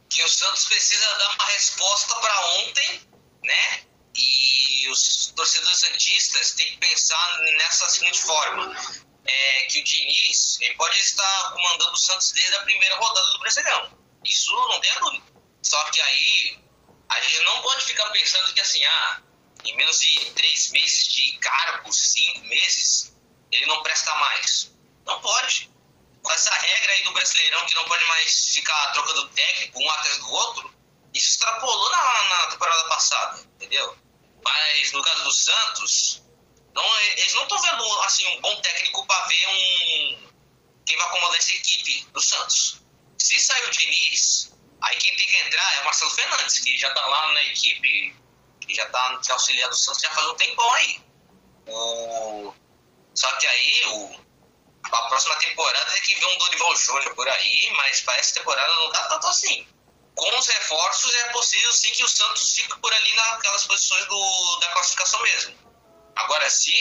[0.08, 3.00] Que o Santos precisa dar uma resposta para ontem,
[3.44, 3.80] né?
[4.16, 8.74] E os torcedores santistas têm que pensar nessa seguinte forma:
[9.26, 13.38] é que o Diniz ele pode estar comandando o Santos desde a primeira rodada do
[13.40, 13.98] Brasileirão.
[14.24, 15.24] Isso não tem dúvida.
[15.62, 16.58] Só que aí
[17.10, 19.20] a gente não pode ficar pensando que assim, ah,
[19.62, 23.14] em menos de três meses de cargo, cinco meses,
[23.56, 24.72] ele não presta mais.
[25.04, 25.70] Não pode.
[26.22, 30.18] Com essa regra aí do Brasileirão que não pode mais ficar trocando técnico um atrás
[30.18, 30.74] do outro,
[31.14, 33.96] isso extrapolou na, na temporada passada, entendeu?
[34.42, 36.22] Mas no caso do Santos,
[36.74, 40.26] não, eles não estão vendo assim, um bom técnico para ver um
[40.84, 42.80] quem vai comandar essa equipe do Santos.
[43.18, 46.92] Se sair o Diniz, Aí quem tem que entrar é o Marcelo Fernandes, que já
[46.92, 48.14] tá lá na equipe,
[48.60, 51.00] que já tá se auxiliar do Santos já faz um tempão aí.
[51.66, 52.54] O...
[53.16, 54.20] Só que aí, o...
[54.92, 58.72] a próxima temporada tem que ver um Dorival Júnior por aí, mas para essa temporada
[58.74, 59.66] não tá tanto assim.
[60.14, 64.56] Com os reforços é possível sim que o Santos fique por ali naquelas posições do,
[64.60, 65.66] da classificação mesmo.
[66.16, 66.72] Agora, se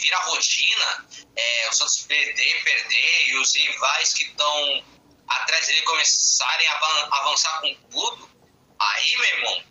[0.00, 4.84] virar rotina, é, o Santos perder, perder, e os rivais que estão
[5.28, 8.30] atrás dele começarem a avançar com tudo,
[8.78, 9.64] aí, meu irmão,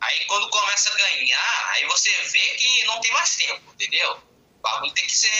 [0.00, 4.29] aí quando começa a ganhar, aí você vê que não tem mais tempo, entendeu?
[4.60, 5.30] O bagulho tem que ser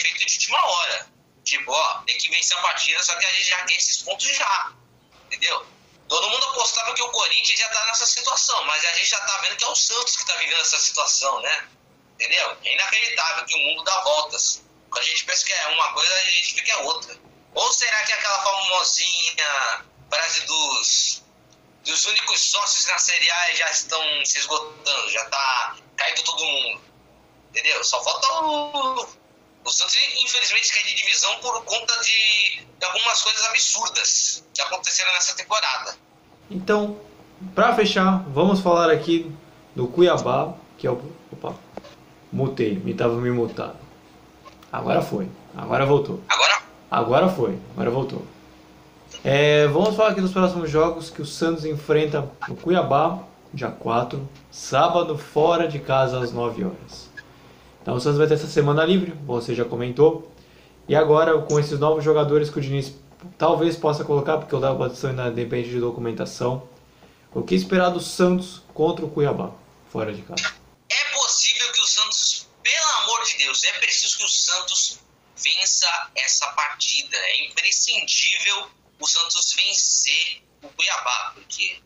[0.00, 1.08] feito de última hora.
[1.44, 4.28] Tipo, ó, tem que vencer a partida, só que a gente já quer esses pontos
[4.36, 4.72] já,
[5.24, 5.66] entendeu?
[6.08, 9.38] Todo mundo apostava que o Corinthians já tá nessa situação, mas a gente já tá
[9.38, 11.68] vendo que é o Santos que tá vivendo essa situação, né?
[12.14, 12.56] Entendeu?
[12.64, 14.62] É inacreditável que o mundo dá voltas.
[14.90, 17.16] Quando a gente pensa que é uma coisa, a gente vê que é outra.
[17.54, 21.22] Ou será que aquela famosinha frase dos,
[21.84, 26.95] dos únicos sócios na Série A já estão se esgotando, já tá caindo todo mundo?
[27.56, 27.82] Entendeu?
[27.82, 29.26] Só falta o.
[29.64, 35.12] O Santos, infelizmente, cair de divisão por conta de, de algumas coisas absurdas que aconteceram
[35.14, 35.96] nessa temporada.
[36.48, 37.00] Então,
[37.52, 39.34] para fechar, vamos falar aqui
[39.74, 41.02] do Cuiabá, que é o.
[41.32, 41.56] Opa,
[42.30, 43.78] mutei, me tava me mutado.
[44.70, 46.22] Agora foi, agora voltou.
[46.28, 46.56] Agora
[46.90, 48.22] Agora foi, agora voltou.
[49.24, 53.18] É, vamos falar aqui dos próximos jogos que o Santos enfrenta no Cuiabá,
[53.52, 57.05] dia 4, sábado, fora de casa às 9 horas.
[57.86, 60.34] Então o Santos vai ter essa semana livre, você já comentou.
[60.88, 62.92] E agora, com esses novos jogadores que o Diniz
[63.38, 66.68] talvez possa colocar, porque o da posição ainda depende de documentação.
[67.32, 69.52] O que esperar do Santos contra o Cuiabá,
[69.88, 70.52] fora de casa?
[70.90, 74.98] É possível que o Santos, pelo amor de Deus, é preciso que o Santos
[75.36, 77.16] vença essa partida.
[77.16, 78.66] É imprescindível
[78.98, 81.78] o Santos vencer o Cuiabá, porque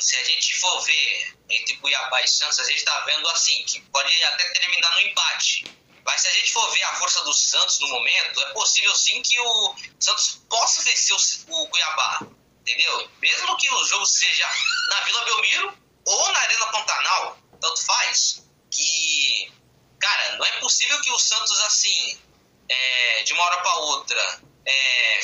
[0.00, 3.80] se a gente for ver entre Cuiabá e Santos, a gente está vendo assim, que
[3.90, 5.64] pode até terminar no empate.
[6.04, 9.20] Mas se a gente for ver a força do Santos no momento, é possível sim
[9.22, 12.20] que o Santos possa vencer o, o Cuiabá.
[12.60, 13.10] Entendeu?
[13.20, 14.46] Mesmo que o jogo seja
[14.88, 18.44] na Vila Belmiro ou na Arena Pantanal, tanto faz.
[18.70, 19.52] Que,
[19.98, 22.18] cara, não é possível que o Santos, assim,
[22.68, 25.22] é, de uma hora para outra, é,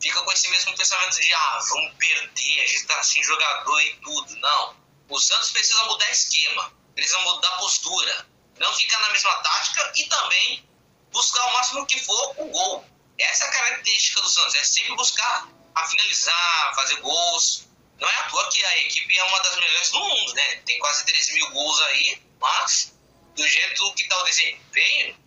[0.00, 3.96] fica com esse mesmo pensamento de, ah, vamos perder, a gente tá sem jogador e
[3.96, 4.36] tudo.
[4.36, 4.76] Não.
[5.08, 8.30] O Santos precisa mudar esquema, precisa mudar postura
[8.60, 10.68] não ficar na mesma tática e também
[11.10, 12.84] buscar o máximo que for o gol.
[13.18, 17.66] Essa é a característica do Santos, é sempre buscar a finalizar, fazer gols.
[17.98, 20.56] Não é à toa que a equipe é uma das melhores do mundo, né?
[20.66, 22.94] Tem quase 13 mil gols aí, mas
[23.34, 25.18] do jeito que está o desempenho,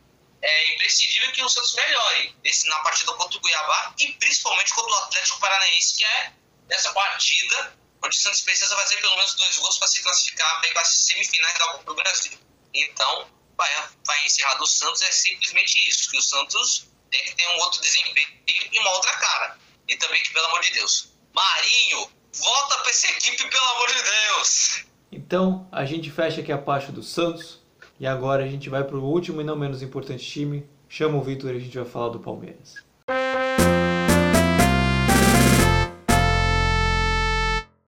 [0.44, 4.92] é imprescindível que o Santos melhore esse, na partida contra o Cuiabá e principalmente contra
[4.92, 6.34] o Atlético Paranaense, que é
[6.70, 10.82] essa partida onde o Santos precisa fazer pelo menos dois gols para se classificar para
[10.82, 12.38] as semifinais da Copa do Brasil.
[12.74, 13.28] Então,
[13.58, 13.70] vai,
[14.06, 17.82] vai encerrar do Santos é simplesmente isso, que o Santos tem que ter um outro
[17.82, 19.58] desempenho e uma outra cara.
[19.88, 24.04] E também que, pelo amor de Deus, Marinho, volta para essa equipe, pelo amor de
[24.04, 24.86] Deus!
[25.10, 27.63] Então, a gente fecha aqui a parte do Santos.
[28.00, 30.66] E agora a gente vai para o último e não menos importante time.
[30.90, 32.84] Chama o Vitor e a gente vai falar do Palmeiras.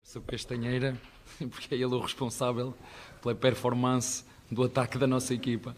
[0.02, 0.96] Sou Castanheira,
[1.38, 2.74] porque é ele o responsável
[3.22, 5.74] pela performance do ataque da nossa equipa.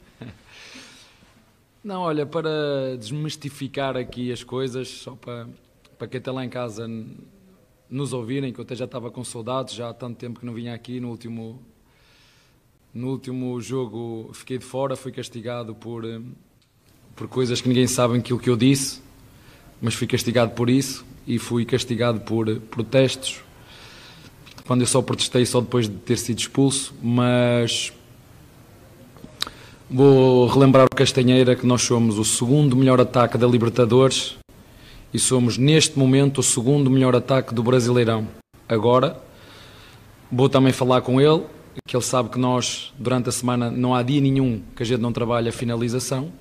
[1.85, 5.47] Não, olha, para desmistificar aqui as coisas, só para,
[5.99, 6.89] para quem está lá em casa
[7.91, 10.55] nos ouvirem, que eu até já estava com saudades, já há tanto tempo que não
[10.55, 11.63] vinha aqui, no último,
[12.95, 16.21] no último jogo fiquei de fora, fui castigado por, eh,
[17.17, 19.03] por coisas que ninguém sabe aquilo que eu disse,
[19.83, 23.43] mas fui castigado por isso e fui castigado por eh, protestos,
[24.67, 27.93] quando eu só protestei só depois de ter sido expulso, mas
[29.97, 34.35] Vou relembrar o Castanheira que nós somos o segundo melhor ataque da Libertadores
[35.13, 38.27] e somos neste momento o segundo melhor ataque do Brasileirão.
[38.67, 39.21] Agora,
[40.33, 41.45] vou também falar com ele,
[41.87, 45.01] que ele sabe que nós, durante a semana, não há dia nenhum que a gente
[45.01, 46.33] não trabalhe a finalização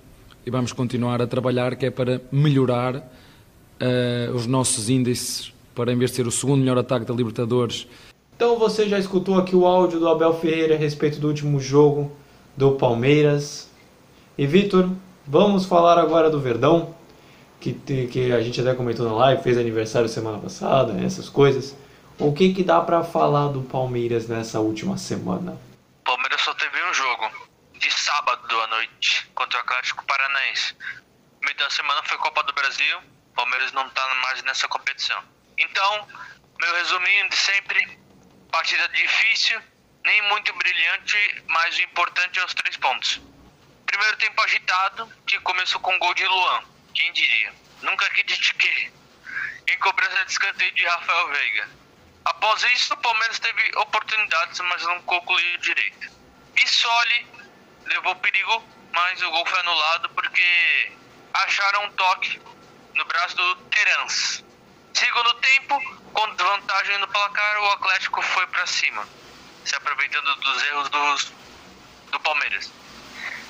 [0.46, 5.98] e vamos continuar a trabalhar, que é para melhorar uh, os nossos índices, para em
[5.98, 7.88] vez de ser o segundo melhor ataque da Libertadores.
[8.36, 12.12] Então você já escutou aqui o áudio do Abel Ferreira a respeito do último jogo
[12.58, 13.70] do Palmeiras.
[14.38, 14.90] E Vitor,
[15.26, 16.90] vamos falar agora do Verdão,
[17.60, 21.76] que, que a gente até comentou na live, fez aniversário semana passada, essas coisas.
[22.20, 25.60] O que, que dá para falar do Palmeiras nessa última semana?
[26.06, 30.76] Palmeiras só teve um jogo, de sábado à noite, contra o Atlético Paranaense.
[31.42, 33.02] Meio da semana foi Copa do Brasil,
[33.36, 35.24] Palmeiras não está mais nessa competição.
[35.58, 36.08] Então,
[36.60, 38.00] meu resuminho de sempre,
[38.52, 39.60] partida difícil,
[40.06, 43.20] nem muito brilhante, mas o importante é os três pontos.
[43.88, 47.54] Primeiro tempo agitado, que começou com gol de Luan, quem diria?
[47.82, 48.94] Nunca critiquei.
[49.68, 51.83] Em cobrança de escanteio de Rafael Veiga.
[52.26, 56.12] Após isso, o Palmeiras teve oportunidades, mas não concluiu direito.
[56.54, 57.28] Bissoli
[57.86, 60.92] levou perigo, mas o gol foi anulado porque
[61.34, 62.42] acharam um toque
[62.94, 64.44] no braço do Terans.
[64.94, 65.82] Segundo tempo,
[66.14, 69.08] com desvantagem no placar, o Atlético foi para cima
[69.66, 72.72] se aproveitando dos erros do, do Palmeiras.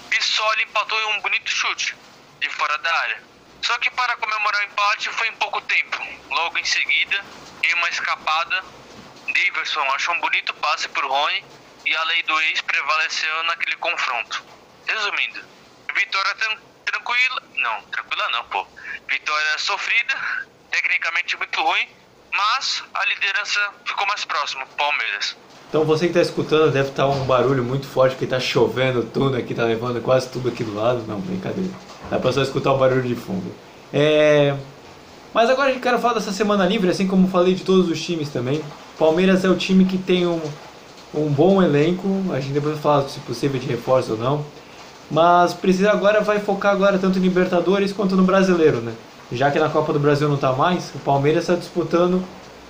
[0.10, 1.96] Bissoli empatou em um bonito chute
[2.40, 3.24] de fora da área.
[3.64, 5.98] Só que para comemorar o empate foi em pouco tempo.
[6.30, 7.24] Logo em seguida,
[7.64, 8.62] em uma escapada,
[9.34, 11.44] Daverson achou um bonito passe por Rony
[11.86, 14.44] e a lei do ex prevaleceu naquele confronto.
[14.86, 15.40] Resumindo,
[15.96, 16.36] vitória
[16.84, 18.68] tranquila, não, tranquila não, pô.
[19.08, 20.14] Vitória sofrida,
[20.70, 21.88] tecnicamente muito ruim,
[22.34, 25.38] mas a liderança ficou mais próxima, Palmeiras.
[25.70, 29.06] Então você que está escutando deve estar tá um barulho muito forte porque está chovendo
[29.06, 31.04] tudo aqui, está levando quase tudo aqui do lado.
[31.08, 31.93] Não, brincadeira.
[32.14, 33.52] Dá para só escutar o barulho de fundo.
[33.92, 34.54] É...
[35.34, 38.00] Mas agora a gente quer falar dessa semana livre, assim como falei de todos os
[38.00, 38.62] times também.
[39.00, 40.40] Palmeiras é o time que tem um,
[41.12, 42.08] um bom elenco.
[42.32, 44.46] A gente depois vai falar se possível de reforço ou não.
[45.10, 48.94] Mas precisa agora, vai focar agora tanto em Libertadores quanto no Brasileiro, né?
[49.32, 52.24] Já que na Copa do Brasil não está mais, o Palmeiras está disputando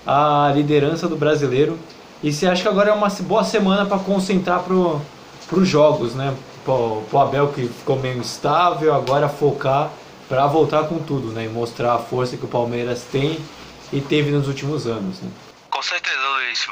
[0.08, 1.78] a liderança do Brasileiro
[2.24, 6.34] e você acha que agora é uma boa semana para concentrar para os jogos, né?
[6.64, 9.92] Pro Abel que ficou meio instável, agora focar
[10.28, 11.46] para voltar com tudo, né?
[11.46, 13.44] E mostrar a força que o Palmeiras tem
[13.92, 15.32] e teve nos últimos anos, né?
[15.70, 16.68] Com certeza, Luiz.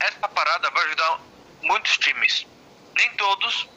[0.00, 1.20] Essa parada vai ajudar
[1.62, 2.46] muitos times.
[2.96, 3.68] Nem todos,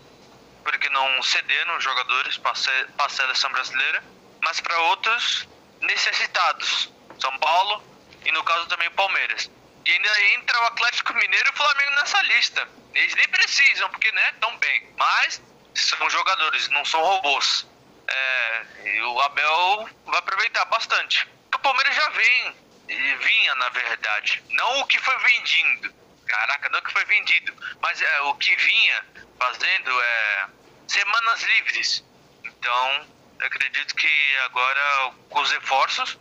[0.64, 4.04] porque não cederam jogadores para a seleção brasileira,
[4.42, 5.48] mas para outros
[5.82, 6.90] necessitados.
[7.20, 7.84] São Paulo
[8.26, 9.50] e no caso também o Palmeiras
[9.86, 12.68] E ainda entra o Atlético Mineiro e o Flamengo nessa lista.
[12.94, 14.90] Eles nem precisam, porque né, tão bem.
[14.98, 15.42] Mas
[15.78, 17.68] são jogadores, não são robôs.
[18.08, 21.28] É, e o Abel vai aproveitar bastante.
[21.54, 22.56] O Palmeiras já vem,
[22.88, 24.44] vinha na verdade.
[24.50, 25.94] Não o que foi vendido.
[26.28, 27.54] Caraca, não o que foi vendido.
[27.82, 29.06] Mas é, o que vinha
[29.40, 30.48] fazendo é
[30.88, 32.04] semanas livres.
[32.44, 33.08] Então,
[33.42, 36.18] acredito que agora com os reforços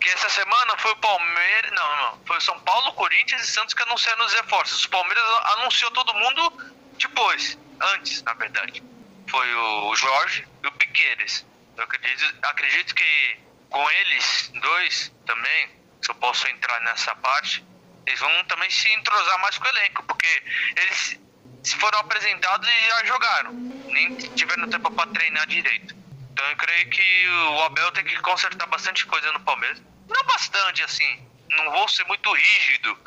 [0.00, 1.70] que essa semana foi o Palmeiras.
[1.72, 2.26] Não, não.
[2.26, 4.84] Foi São Paulo, Corinthians e Santos que anunciaram os reforços.
[4.84, 5.24] O Palmeiras
[5.58, 7.58] anunciou todo mundo depois.
[7.94, 8.82] Antes, na verdade.
[9.28, 11.44] Foi o Jorge e o Piqueires.
[11.76, 13.36] Eu acredito, acredito que
[13.70, 15.70] com eles dois também,
[16.02, 17.64] se eu posso entrar nessa parte,
[18.06, 20.42] eles vão também se entrosar mais com o elenco, porque
[20.76, 21.20] eles
[21.62, 23.52] se foram apresentados e já jogaram.
[23.52, 25.94] Nem tiveram tempo para treinar direito.
[26.32, 29.80] Então eu creio que o Abel tem que consertar bastante coisa no Palmeiras.
[30.08, 31.28] Não bastante, assim.
[31.50, 32.98] Não vou ser muito rígido,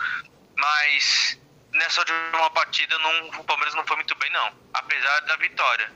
[0.58, 1.40] mas
[1.76, 4.54] nessa última partida não, o Palmeiras não foi muito bem, não.
[4.74, 5.92] Apesar da vitória.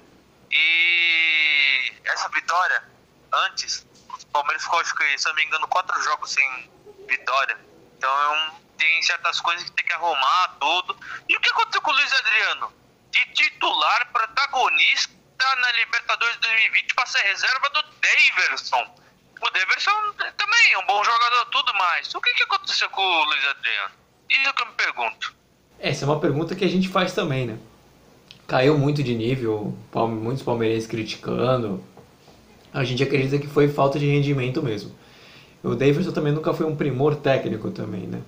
[0.52, 2.84] E essa vitória,
[3.32, 6.72] antes, o Palmeiras ficou, acho que, se não me engano, quatro jogos sem
[7.08, 7.58] vitória.
[7.98, 10.98] Então tem certas coisas que tem que arrumar, tudo.
[11.28, 12.74] E o que aconteceu com o Luiz Adriano?
[13.12, 15.20] De titular, protagonista
[15.58, 19.00] na Libertadores 2020 para ser reserva do Daverson
[19.42, 22.14] o Deverson também é um bom jogador, tudo mais.
[22.14, 23.94] O que, que aconteceu com o Luiz Adriano?
[24.30, 25.39] Isso é que eu me pergunto.
[25.80, 27.58] Essa é uma pergunta que a gente faz também, né?
[28.46, 29.74] Caiu muito de nível,
[30.10, 31.80] muitos palmeirenses criticando.
[32.74, 34.92] A gente acredita que foi falta de rendimento mesmo.
[35.64, 38.20] O Davidson também nunca foi um primor técnico também, né?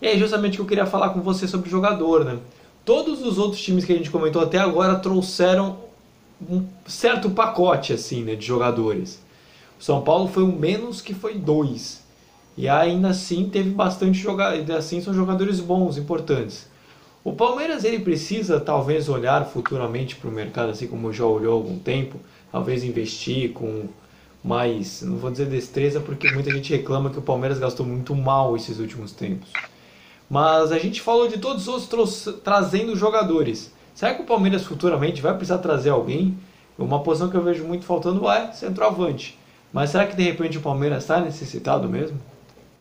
[0.00, 2.38] E é justamente o que eu queria falar com você sobre o jogador, né?
[2.84, 5.78] Todos os outros times que a gente comentou até agora trouxeram
[6.48, 9.20] um certo pacote assim, né, de jogadores.
[9.78, 12.02] São Paulo foi o menos que foi dois.
[12.56, 16.69] E ainda assim teve bastante jogadores, assim são jogadores bons, importantes.
[17.22, 21.56] O Palmeiras ele precisa talvez olhar futuramente para o mercado, assim como já olhou há
[21.56, 22.18] algum tempo,
[22.50, 23.88] talvez investir com
[24.42, 28.56] mais, não vou dizer destreza, porque muita gente reclama que o Palmeiras gastou muito mal
[28.56, 29.52] esses últimos tempos.
[30.30, 33.70] Mas a gente falou de todos os outros trazendo jogadores.
[33.94, 36.38] Será que o Palmeiras futuramente vai precisar trazer alguém?
[36.78, 39.38] Uma posição que eu vejo muito faltando é centroavante.
[39.70, 42.18] Mas será que de repente o Palmeiras está necessitado mesmo?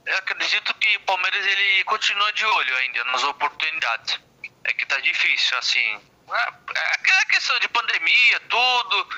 [0.06, 4.29] Eu acredito que o Palmeiras ele continua de olho ainda nas oportunidades.
[4.70, 6.00] É que tá difícil, assim.
[6.30, 9.10] É aquela questão de pandemia, tudo.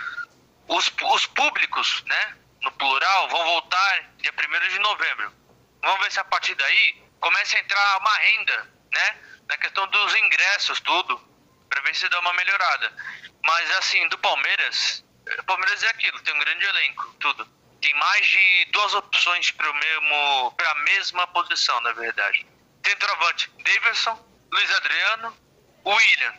[0.70, 2.38] Os, os públicos, né?
[2.62, 5.34] No plural, vão voltar dia 1 de novembro.
[5.82, 9.18] Vamos ver se a partir daí começa a entrar uma renda, né?
[9.49, 11.20] Na questão dos ingressos, tudo.
[11.68, 12.95] Pra ver se dá uma melhorada.
[13.43, 15.04] Mas assim, do Palmeiras,
[15.45, 20.52] Palmeiras é aquilo, tem um grande elenco, tudo tem mais de duas opções para mesmo
[20.56, 22.45] para a mesma posição, na verdade.
[22.86, 25.38] Centroavante, Davidson, Luiz Adriano,
[25.86, 26.34] William,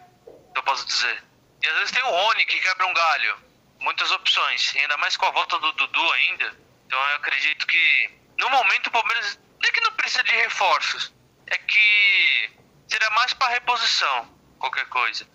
[0.54, 1.24] eu posso dizer.
[1.62, 3.38] E às vezes tem o Rony que quebra um galho.
[3.80, 6.56] Muitas opções, e ainda mais com a volta do Dudu ainda.
[6.86, 11.12] Então eu acredito que no momento o Palmeiras não é que não precisa de reforços,
[11.46, 12.50] é que
[12.86, 15.26] será mais para reposição, qualquer coisa.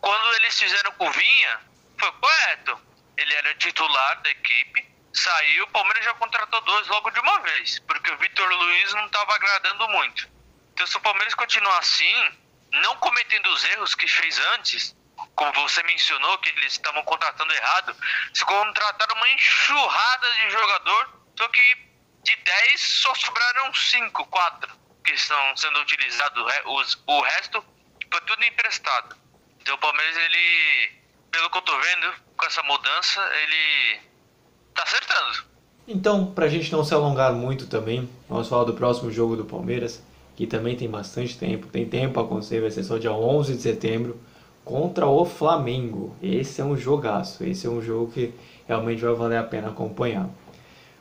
[0.00, 1.60] Quando eles fizeram com o Vinha,
[1.98, 2.80] foi correto.
[3.16, 7.78] Ele era titular da equipe, saiu, o Palmeiras já contratou dois logo de uma vez,
[7.80, 10.33] porque o Vitor Luiz não estava agradando muito.
[10.74, 12.32] Então, se o Palmeiras continuar assim,
[12.72, 14.94] não cometendo os erros que fez antes,
[15.34, 17.96] como você mencionou, que eles estavam contratando errado,
[18.34, 21.76] se contrataram uma enxurrada de jogador, só que
[22.24, 26.44] de 10 só sobraram 5, 4 que estão sendo utilizados.
[27.06, 27.64] O resto
[28.10, 29.16] foi tudo emprestado.
[29.60, 31.00] Então o Palmeiras, ele,
[31.30, 34.14] pelo que eu tô vendo, com essa mudança, ele
[34.74, 35.44] Tá acertando.
[35.86, 40.02] Então, pra gente não se alongar muito também, vamos falar do próximo jogo do Palmeiras,
[40.36, 43.62] que também tem bastante tempo, tem tempo a acontecer, vai ser só dia 11 de
[43.62, 44.16] setembro,
[44.64, 46.14] contra o Flamengo.
[46.22, 48.32] Esse é um jogaço, esse é um jogo que
[48.66, 50.28] realmente vai valer a pena acompanhar.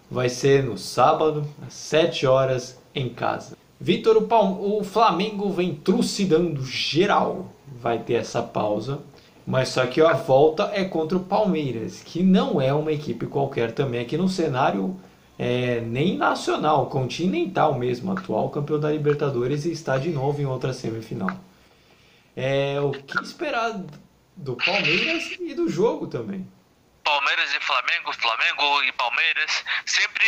[0.10, 3.58] Vai ser no sábado, às 7 horas, em casa.
[3.80, 7.48] Vitor, o, o Flamengo vem trucidando geral.
[7.82, 9.02] Vai ter essa pausa
[9.46, 13.72] mas só que a volta é contra o Palmeiras, que não é uma equipe qualquer
[13.74, 14.96] também aqui no cenário
[15.38, 20.74] é, nem nacional, continental mesmo, atual campeão da Libertadores e está de novo em outra
[20.74, 21.38] semifinal.
[22.36, 23.74] É o que esperar
[24.36, 26.48] do Palmeiras e do jogo também.
[27.04, 30.26] Palmeiras e Flamengo, Flamengo e Palmeiras sempre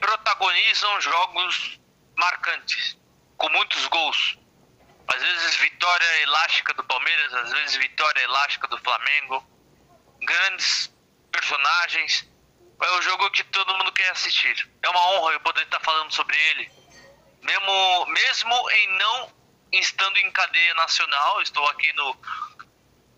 [0.00, 1.78] protagonizam jogos
[2.16, 2.96] marcantes,
[3.36, 4.38] com muitos gols.
[5.06, 9.46] Às vezes vitória elástica do Palmeiras, às vezes vitória elástica do Flamengo.
[10.22, 10.90] Grandes
[11.30, 12.26] personagens.
[12.84, 14.68] É o jogo que todo mundo quer assistir.
[14.82, 16.70] É uma honra eu poder estar falando sobre ele.
[17.42, 19.32] Mesmo, mesmo em não
[19.72, 22.14] estando em cadeia nacional, estou aqui no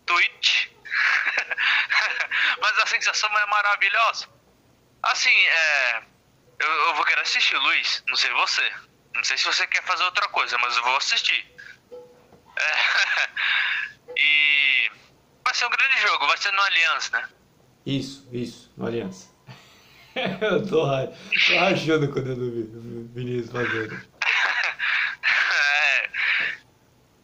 [0.07, 0.69] Twitch.
[2.63, 4.29] Mas a sensação é maravilhosa.
[5.03, 6.03] Assim, é.
[6.59, 8.05] Eu, eu vou querer assistir, Luiz.
[8.07, 8.73] Não sei você.
[9.15, 11.51] Não sei se você quer fazer outra coisa, mas eu vou assistir.
[12.57, 13.29] É,
[14.17, 14.91] e
[15.43, 17.29] vai ser um grande jogo, vai ser no Allianz, né?
[17.87, 19.36] Isso, isso, no Aliança.
[20.41, 23.95] eu tô, tô quando eu vi o Vinícius fazendo.
[25.53, 26.09] É,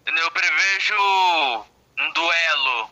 [0.07, 0.95] eu prevejo
[1.99, 2.90] um duelo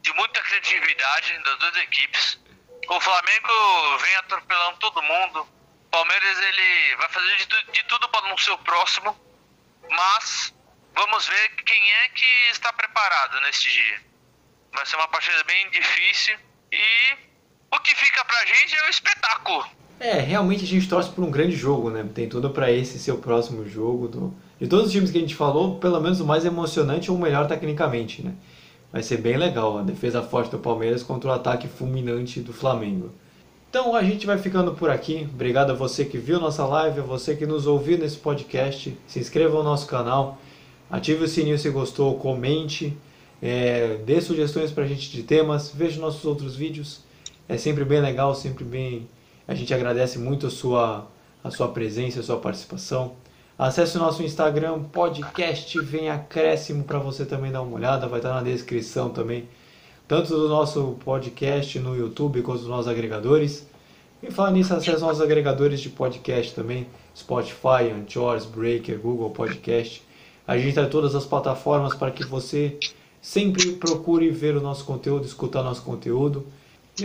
[0.00, 2.40] de muita criatividade das duas equipes.
[2.88, 5.42] O Flamengo vem atropelando todo mundo.
[5.42, 9.14] O Palmeiras ele vai fazer de, de tudo para não ser o próximo.
[9.90, 10.54] Mas
[10.94, 14.02] vamos ver quem é que está preparado neste dia.
[14.72, 16.38] Vai ser uma partida bem difícil
[16.72, 17.33] e
[17.74, 19.64] o que fica pra gente é o espetáculo.
[19.98, 22.04] É, realmente a gente torce por um grande jogo, né?
[22.14, 24.08] Tem tudo pra esse ser o próximo jogo.
[24.08, 24.34] Do...
[24.60, 27.20] De todos os times que a gente falou, pelo menos o mais emocionante ou o
[27.20, 28.34] melhor tecnicamente, né?
[28.92, 33.10] Vai ser bem legal a defesa forte do Palmeiras contra o ataque fulminante do Flamengo.
[33.68, 35.28] Então a gente vai ficando por aqui.
[35.32, 38.96] Obrigado a você que viu nossa live, a você que nos ouviu nesse podcast.
[39.06, 40.38] Se inscreva no nosso canal,
[40.88, 42.96] ative o sininho se gostou, comente,
[43.42, 47.03] é, dê sugestões pra gente de temas, veja nossos outros vídeos.
[47.48, 49.06] É sempre bem legal, sempre bem.
[49.46, 51.06] A gente agradece muito a sua,
[51.42, 53.16] a sua presença, a sua participação.
[53.58, 58.32] Acesse o nosso Instagram, podcast Vem Acréscimo, para você também dar uma olhada, vai estar
[58.34, 59.46] na descrição também,
[60.08, 63.66] tanto do nosso podcast no YouTube quanto dos nossos agregadores.
[64.22, 70.02] E falar nisso, acesse os nossos agregadores de podcast também, Spotify, Anchor, Breaker, Google Podcast.
[70.48, 72.78] A gente está em todas as plataformas para que você
[73.20, 76.46] sempre procure ver o nosso conteúdo, escutar nosso conteúdo.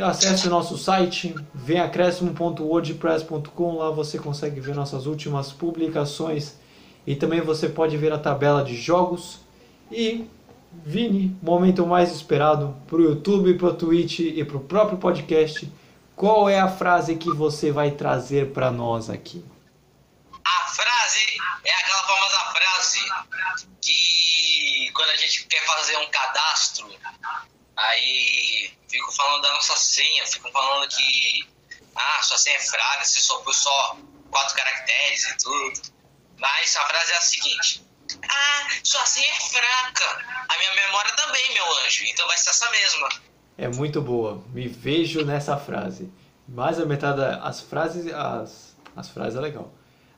[0.04, 6.54] Acesse o nosso site, venacréscimo.wordpress.com, lá você consegue ver nossas últimas publicações
[7.08, 9.40] e também você pode ver a tabela de jogos.
[9.92, 10.30] E,
[10.86, 15.68] Vini, momento mais esperado para o YouTube, para o Twitch e para o próprio podcast,
[16.16, 19.44] qual é a frase que você vai trazer para nós aqui?
[20.46, 21.36] A frase
[21.66, 23.00] é aquela famosa frase
[23.82, 26.88] que quando a gente quer fazer um cadastro,
[27.76, 31.48] aí ficam falando da nossa senha, ficam falando que
[31.96, 33.98] ah, sua senha é fraca, você só pôs só
[34.30, 35.82] quatro caracteres e tudo.
[36.38, 37.84] Mas a frase é a seguinte:
[38.28, 40.46] Ah, sua senha é fraca.
[40.48, 42.06] A minha memória também, meu anjo.
[42.06, 43.10] Então vai ser essa mesma.
[43.58, 46.12] É muito boa, me vejo nessa frase.
[46.48, 49.72] Mais da metade das frases, as, as frases é legal.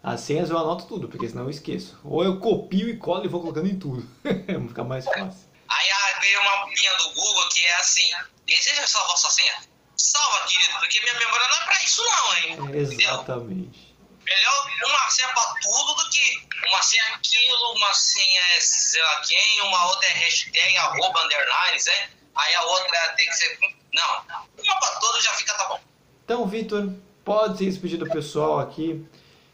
[0.03, 1.99] As senhas eu anoto tudo, porque senão eu esqueço.
[2.03, 4.07] Ou eu copio e colo e vou colocando em tudo.
[4.67, 5.49] Fica mais fácil.
[5.67, 8.11] Aí ah, veio uma linha do Google que é assim:
[8.55, 9.63] deseja salvar sua senha?
[9.95, 12.53] Salva, querido, porque minha memória não é pra isso, não, hein?
[12.53, 12.81] Entendeu?
[12.81, 13.91] Exatamente.
[14.23, 19.21] Melhor uma senha pra tudo do que uma senha aquilo, uma senha é sei lá
[19.21, 22.09] quem, uma outra é hashtag, arroba, underlines, né?
[22.35, 23.59] Aí a outra tem que ser.
[23.93, 25.79] Não, uma pra todos já fica tá bom.
[26.23, 26.93] Então, Vitor,
[27.25, 29.05] pode se despedir do pessoal aqui.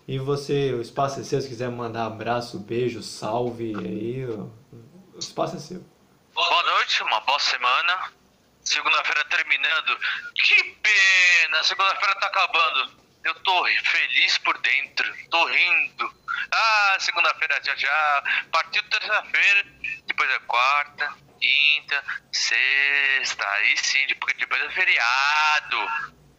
[0.08, 4.54] E você, o espaço é seu, se quiser mandar abraço, beijo, salve aí, o
[5.20, 5.84] espaço é seu.
[6.34, 8.14] Boa noite, uma boa semana.
[8.68, 9.98] Segunda-feira terminando.
[10.36, 12.92] Que pena, segunda-feira tá acabando.
[13.24, 16.14] Eu tô feliz por dentro, tô rindo.
[16.52, 18.24] Ah, segunda-feira já já.
[18.52, 19.66] Partiu terça-feira,
[20.06, 23.48] depois é quarta, quinta, sexta.
[23.48, 25.78] Aí sim, porque depois é feriado.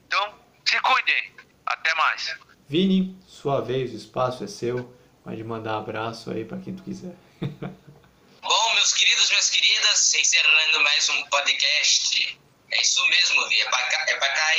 [0.06, 1.34] Então, se cuidem.
[1.64, 2.38] Até mais.
[2.68, 4.94] Vini, sua vez, o espaço é seu.
[5.24, 7.14] Pode mandar abraço aí pra quem tu quiser.
[8.48, 12.38] Bom, meus queridos, minhas queridas, encerrando mais um podcast.
[12.72, 13.60] É isso mesmo, Vi.
[13.60, 14.14] É pra, cá- é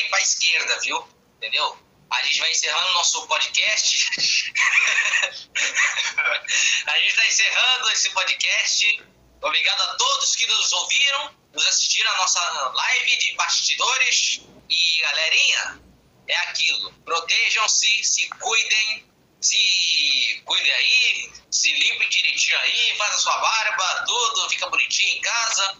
[0.09, 1.07] pra esquerda, viu?
[1.37, 1.75] Entendeu?
[2.11, 4.09] A gente vai encerrando nosso podcast.
[6.85, 9.03] a gente tá encerrando esse podcast.
[9.41, 12.39] Obrigado a todos que nos ouviram, nos assistiram a nossa
[12.75, 14.41] live de bastidores.
[14.69, 15.81] E, galerinha,
[16.27, 16.93] é aquilo.
[17.03, 19.11] Protejam-se, se cuidem,
[19.41, 25.21] se cuidem aí, se limpem direitinho aí, faz a sua barba, tudo, fica bonitinho em
[25.21, 25.77] casa,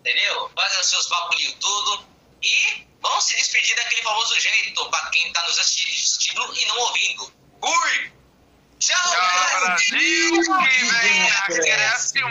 [0.00, 0.50] entendeu?
[0.54, 2.06] Faz os seus bagulho tudo.
[2.42, 7.32] E vamos se despedir daquele famoso jeito pra quem tá nos assistindo e não ouvindo.
[7.60, 8.12] Fui!
[8.78, 12.28] Tchau, Tchau, Brasil, que vem acréscimo!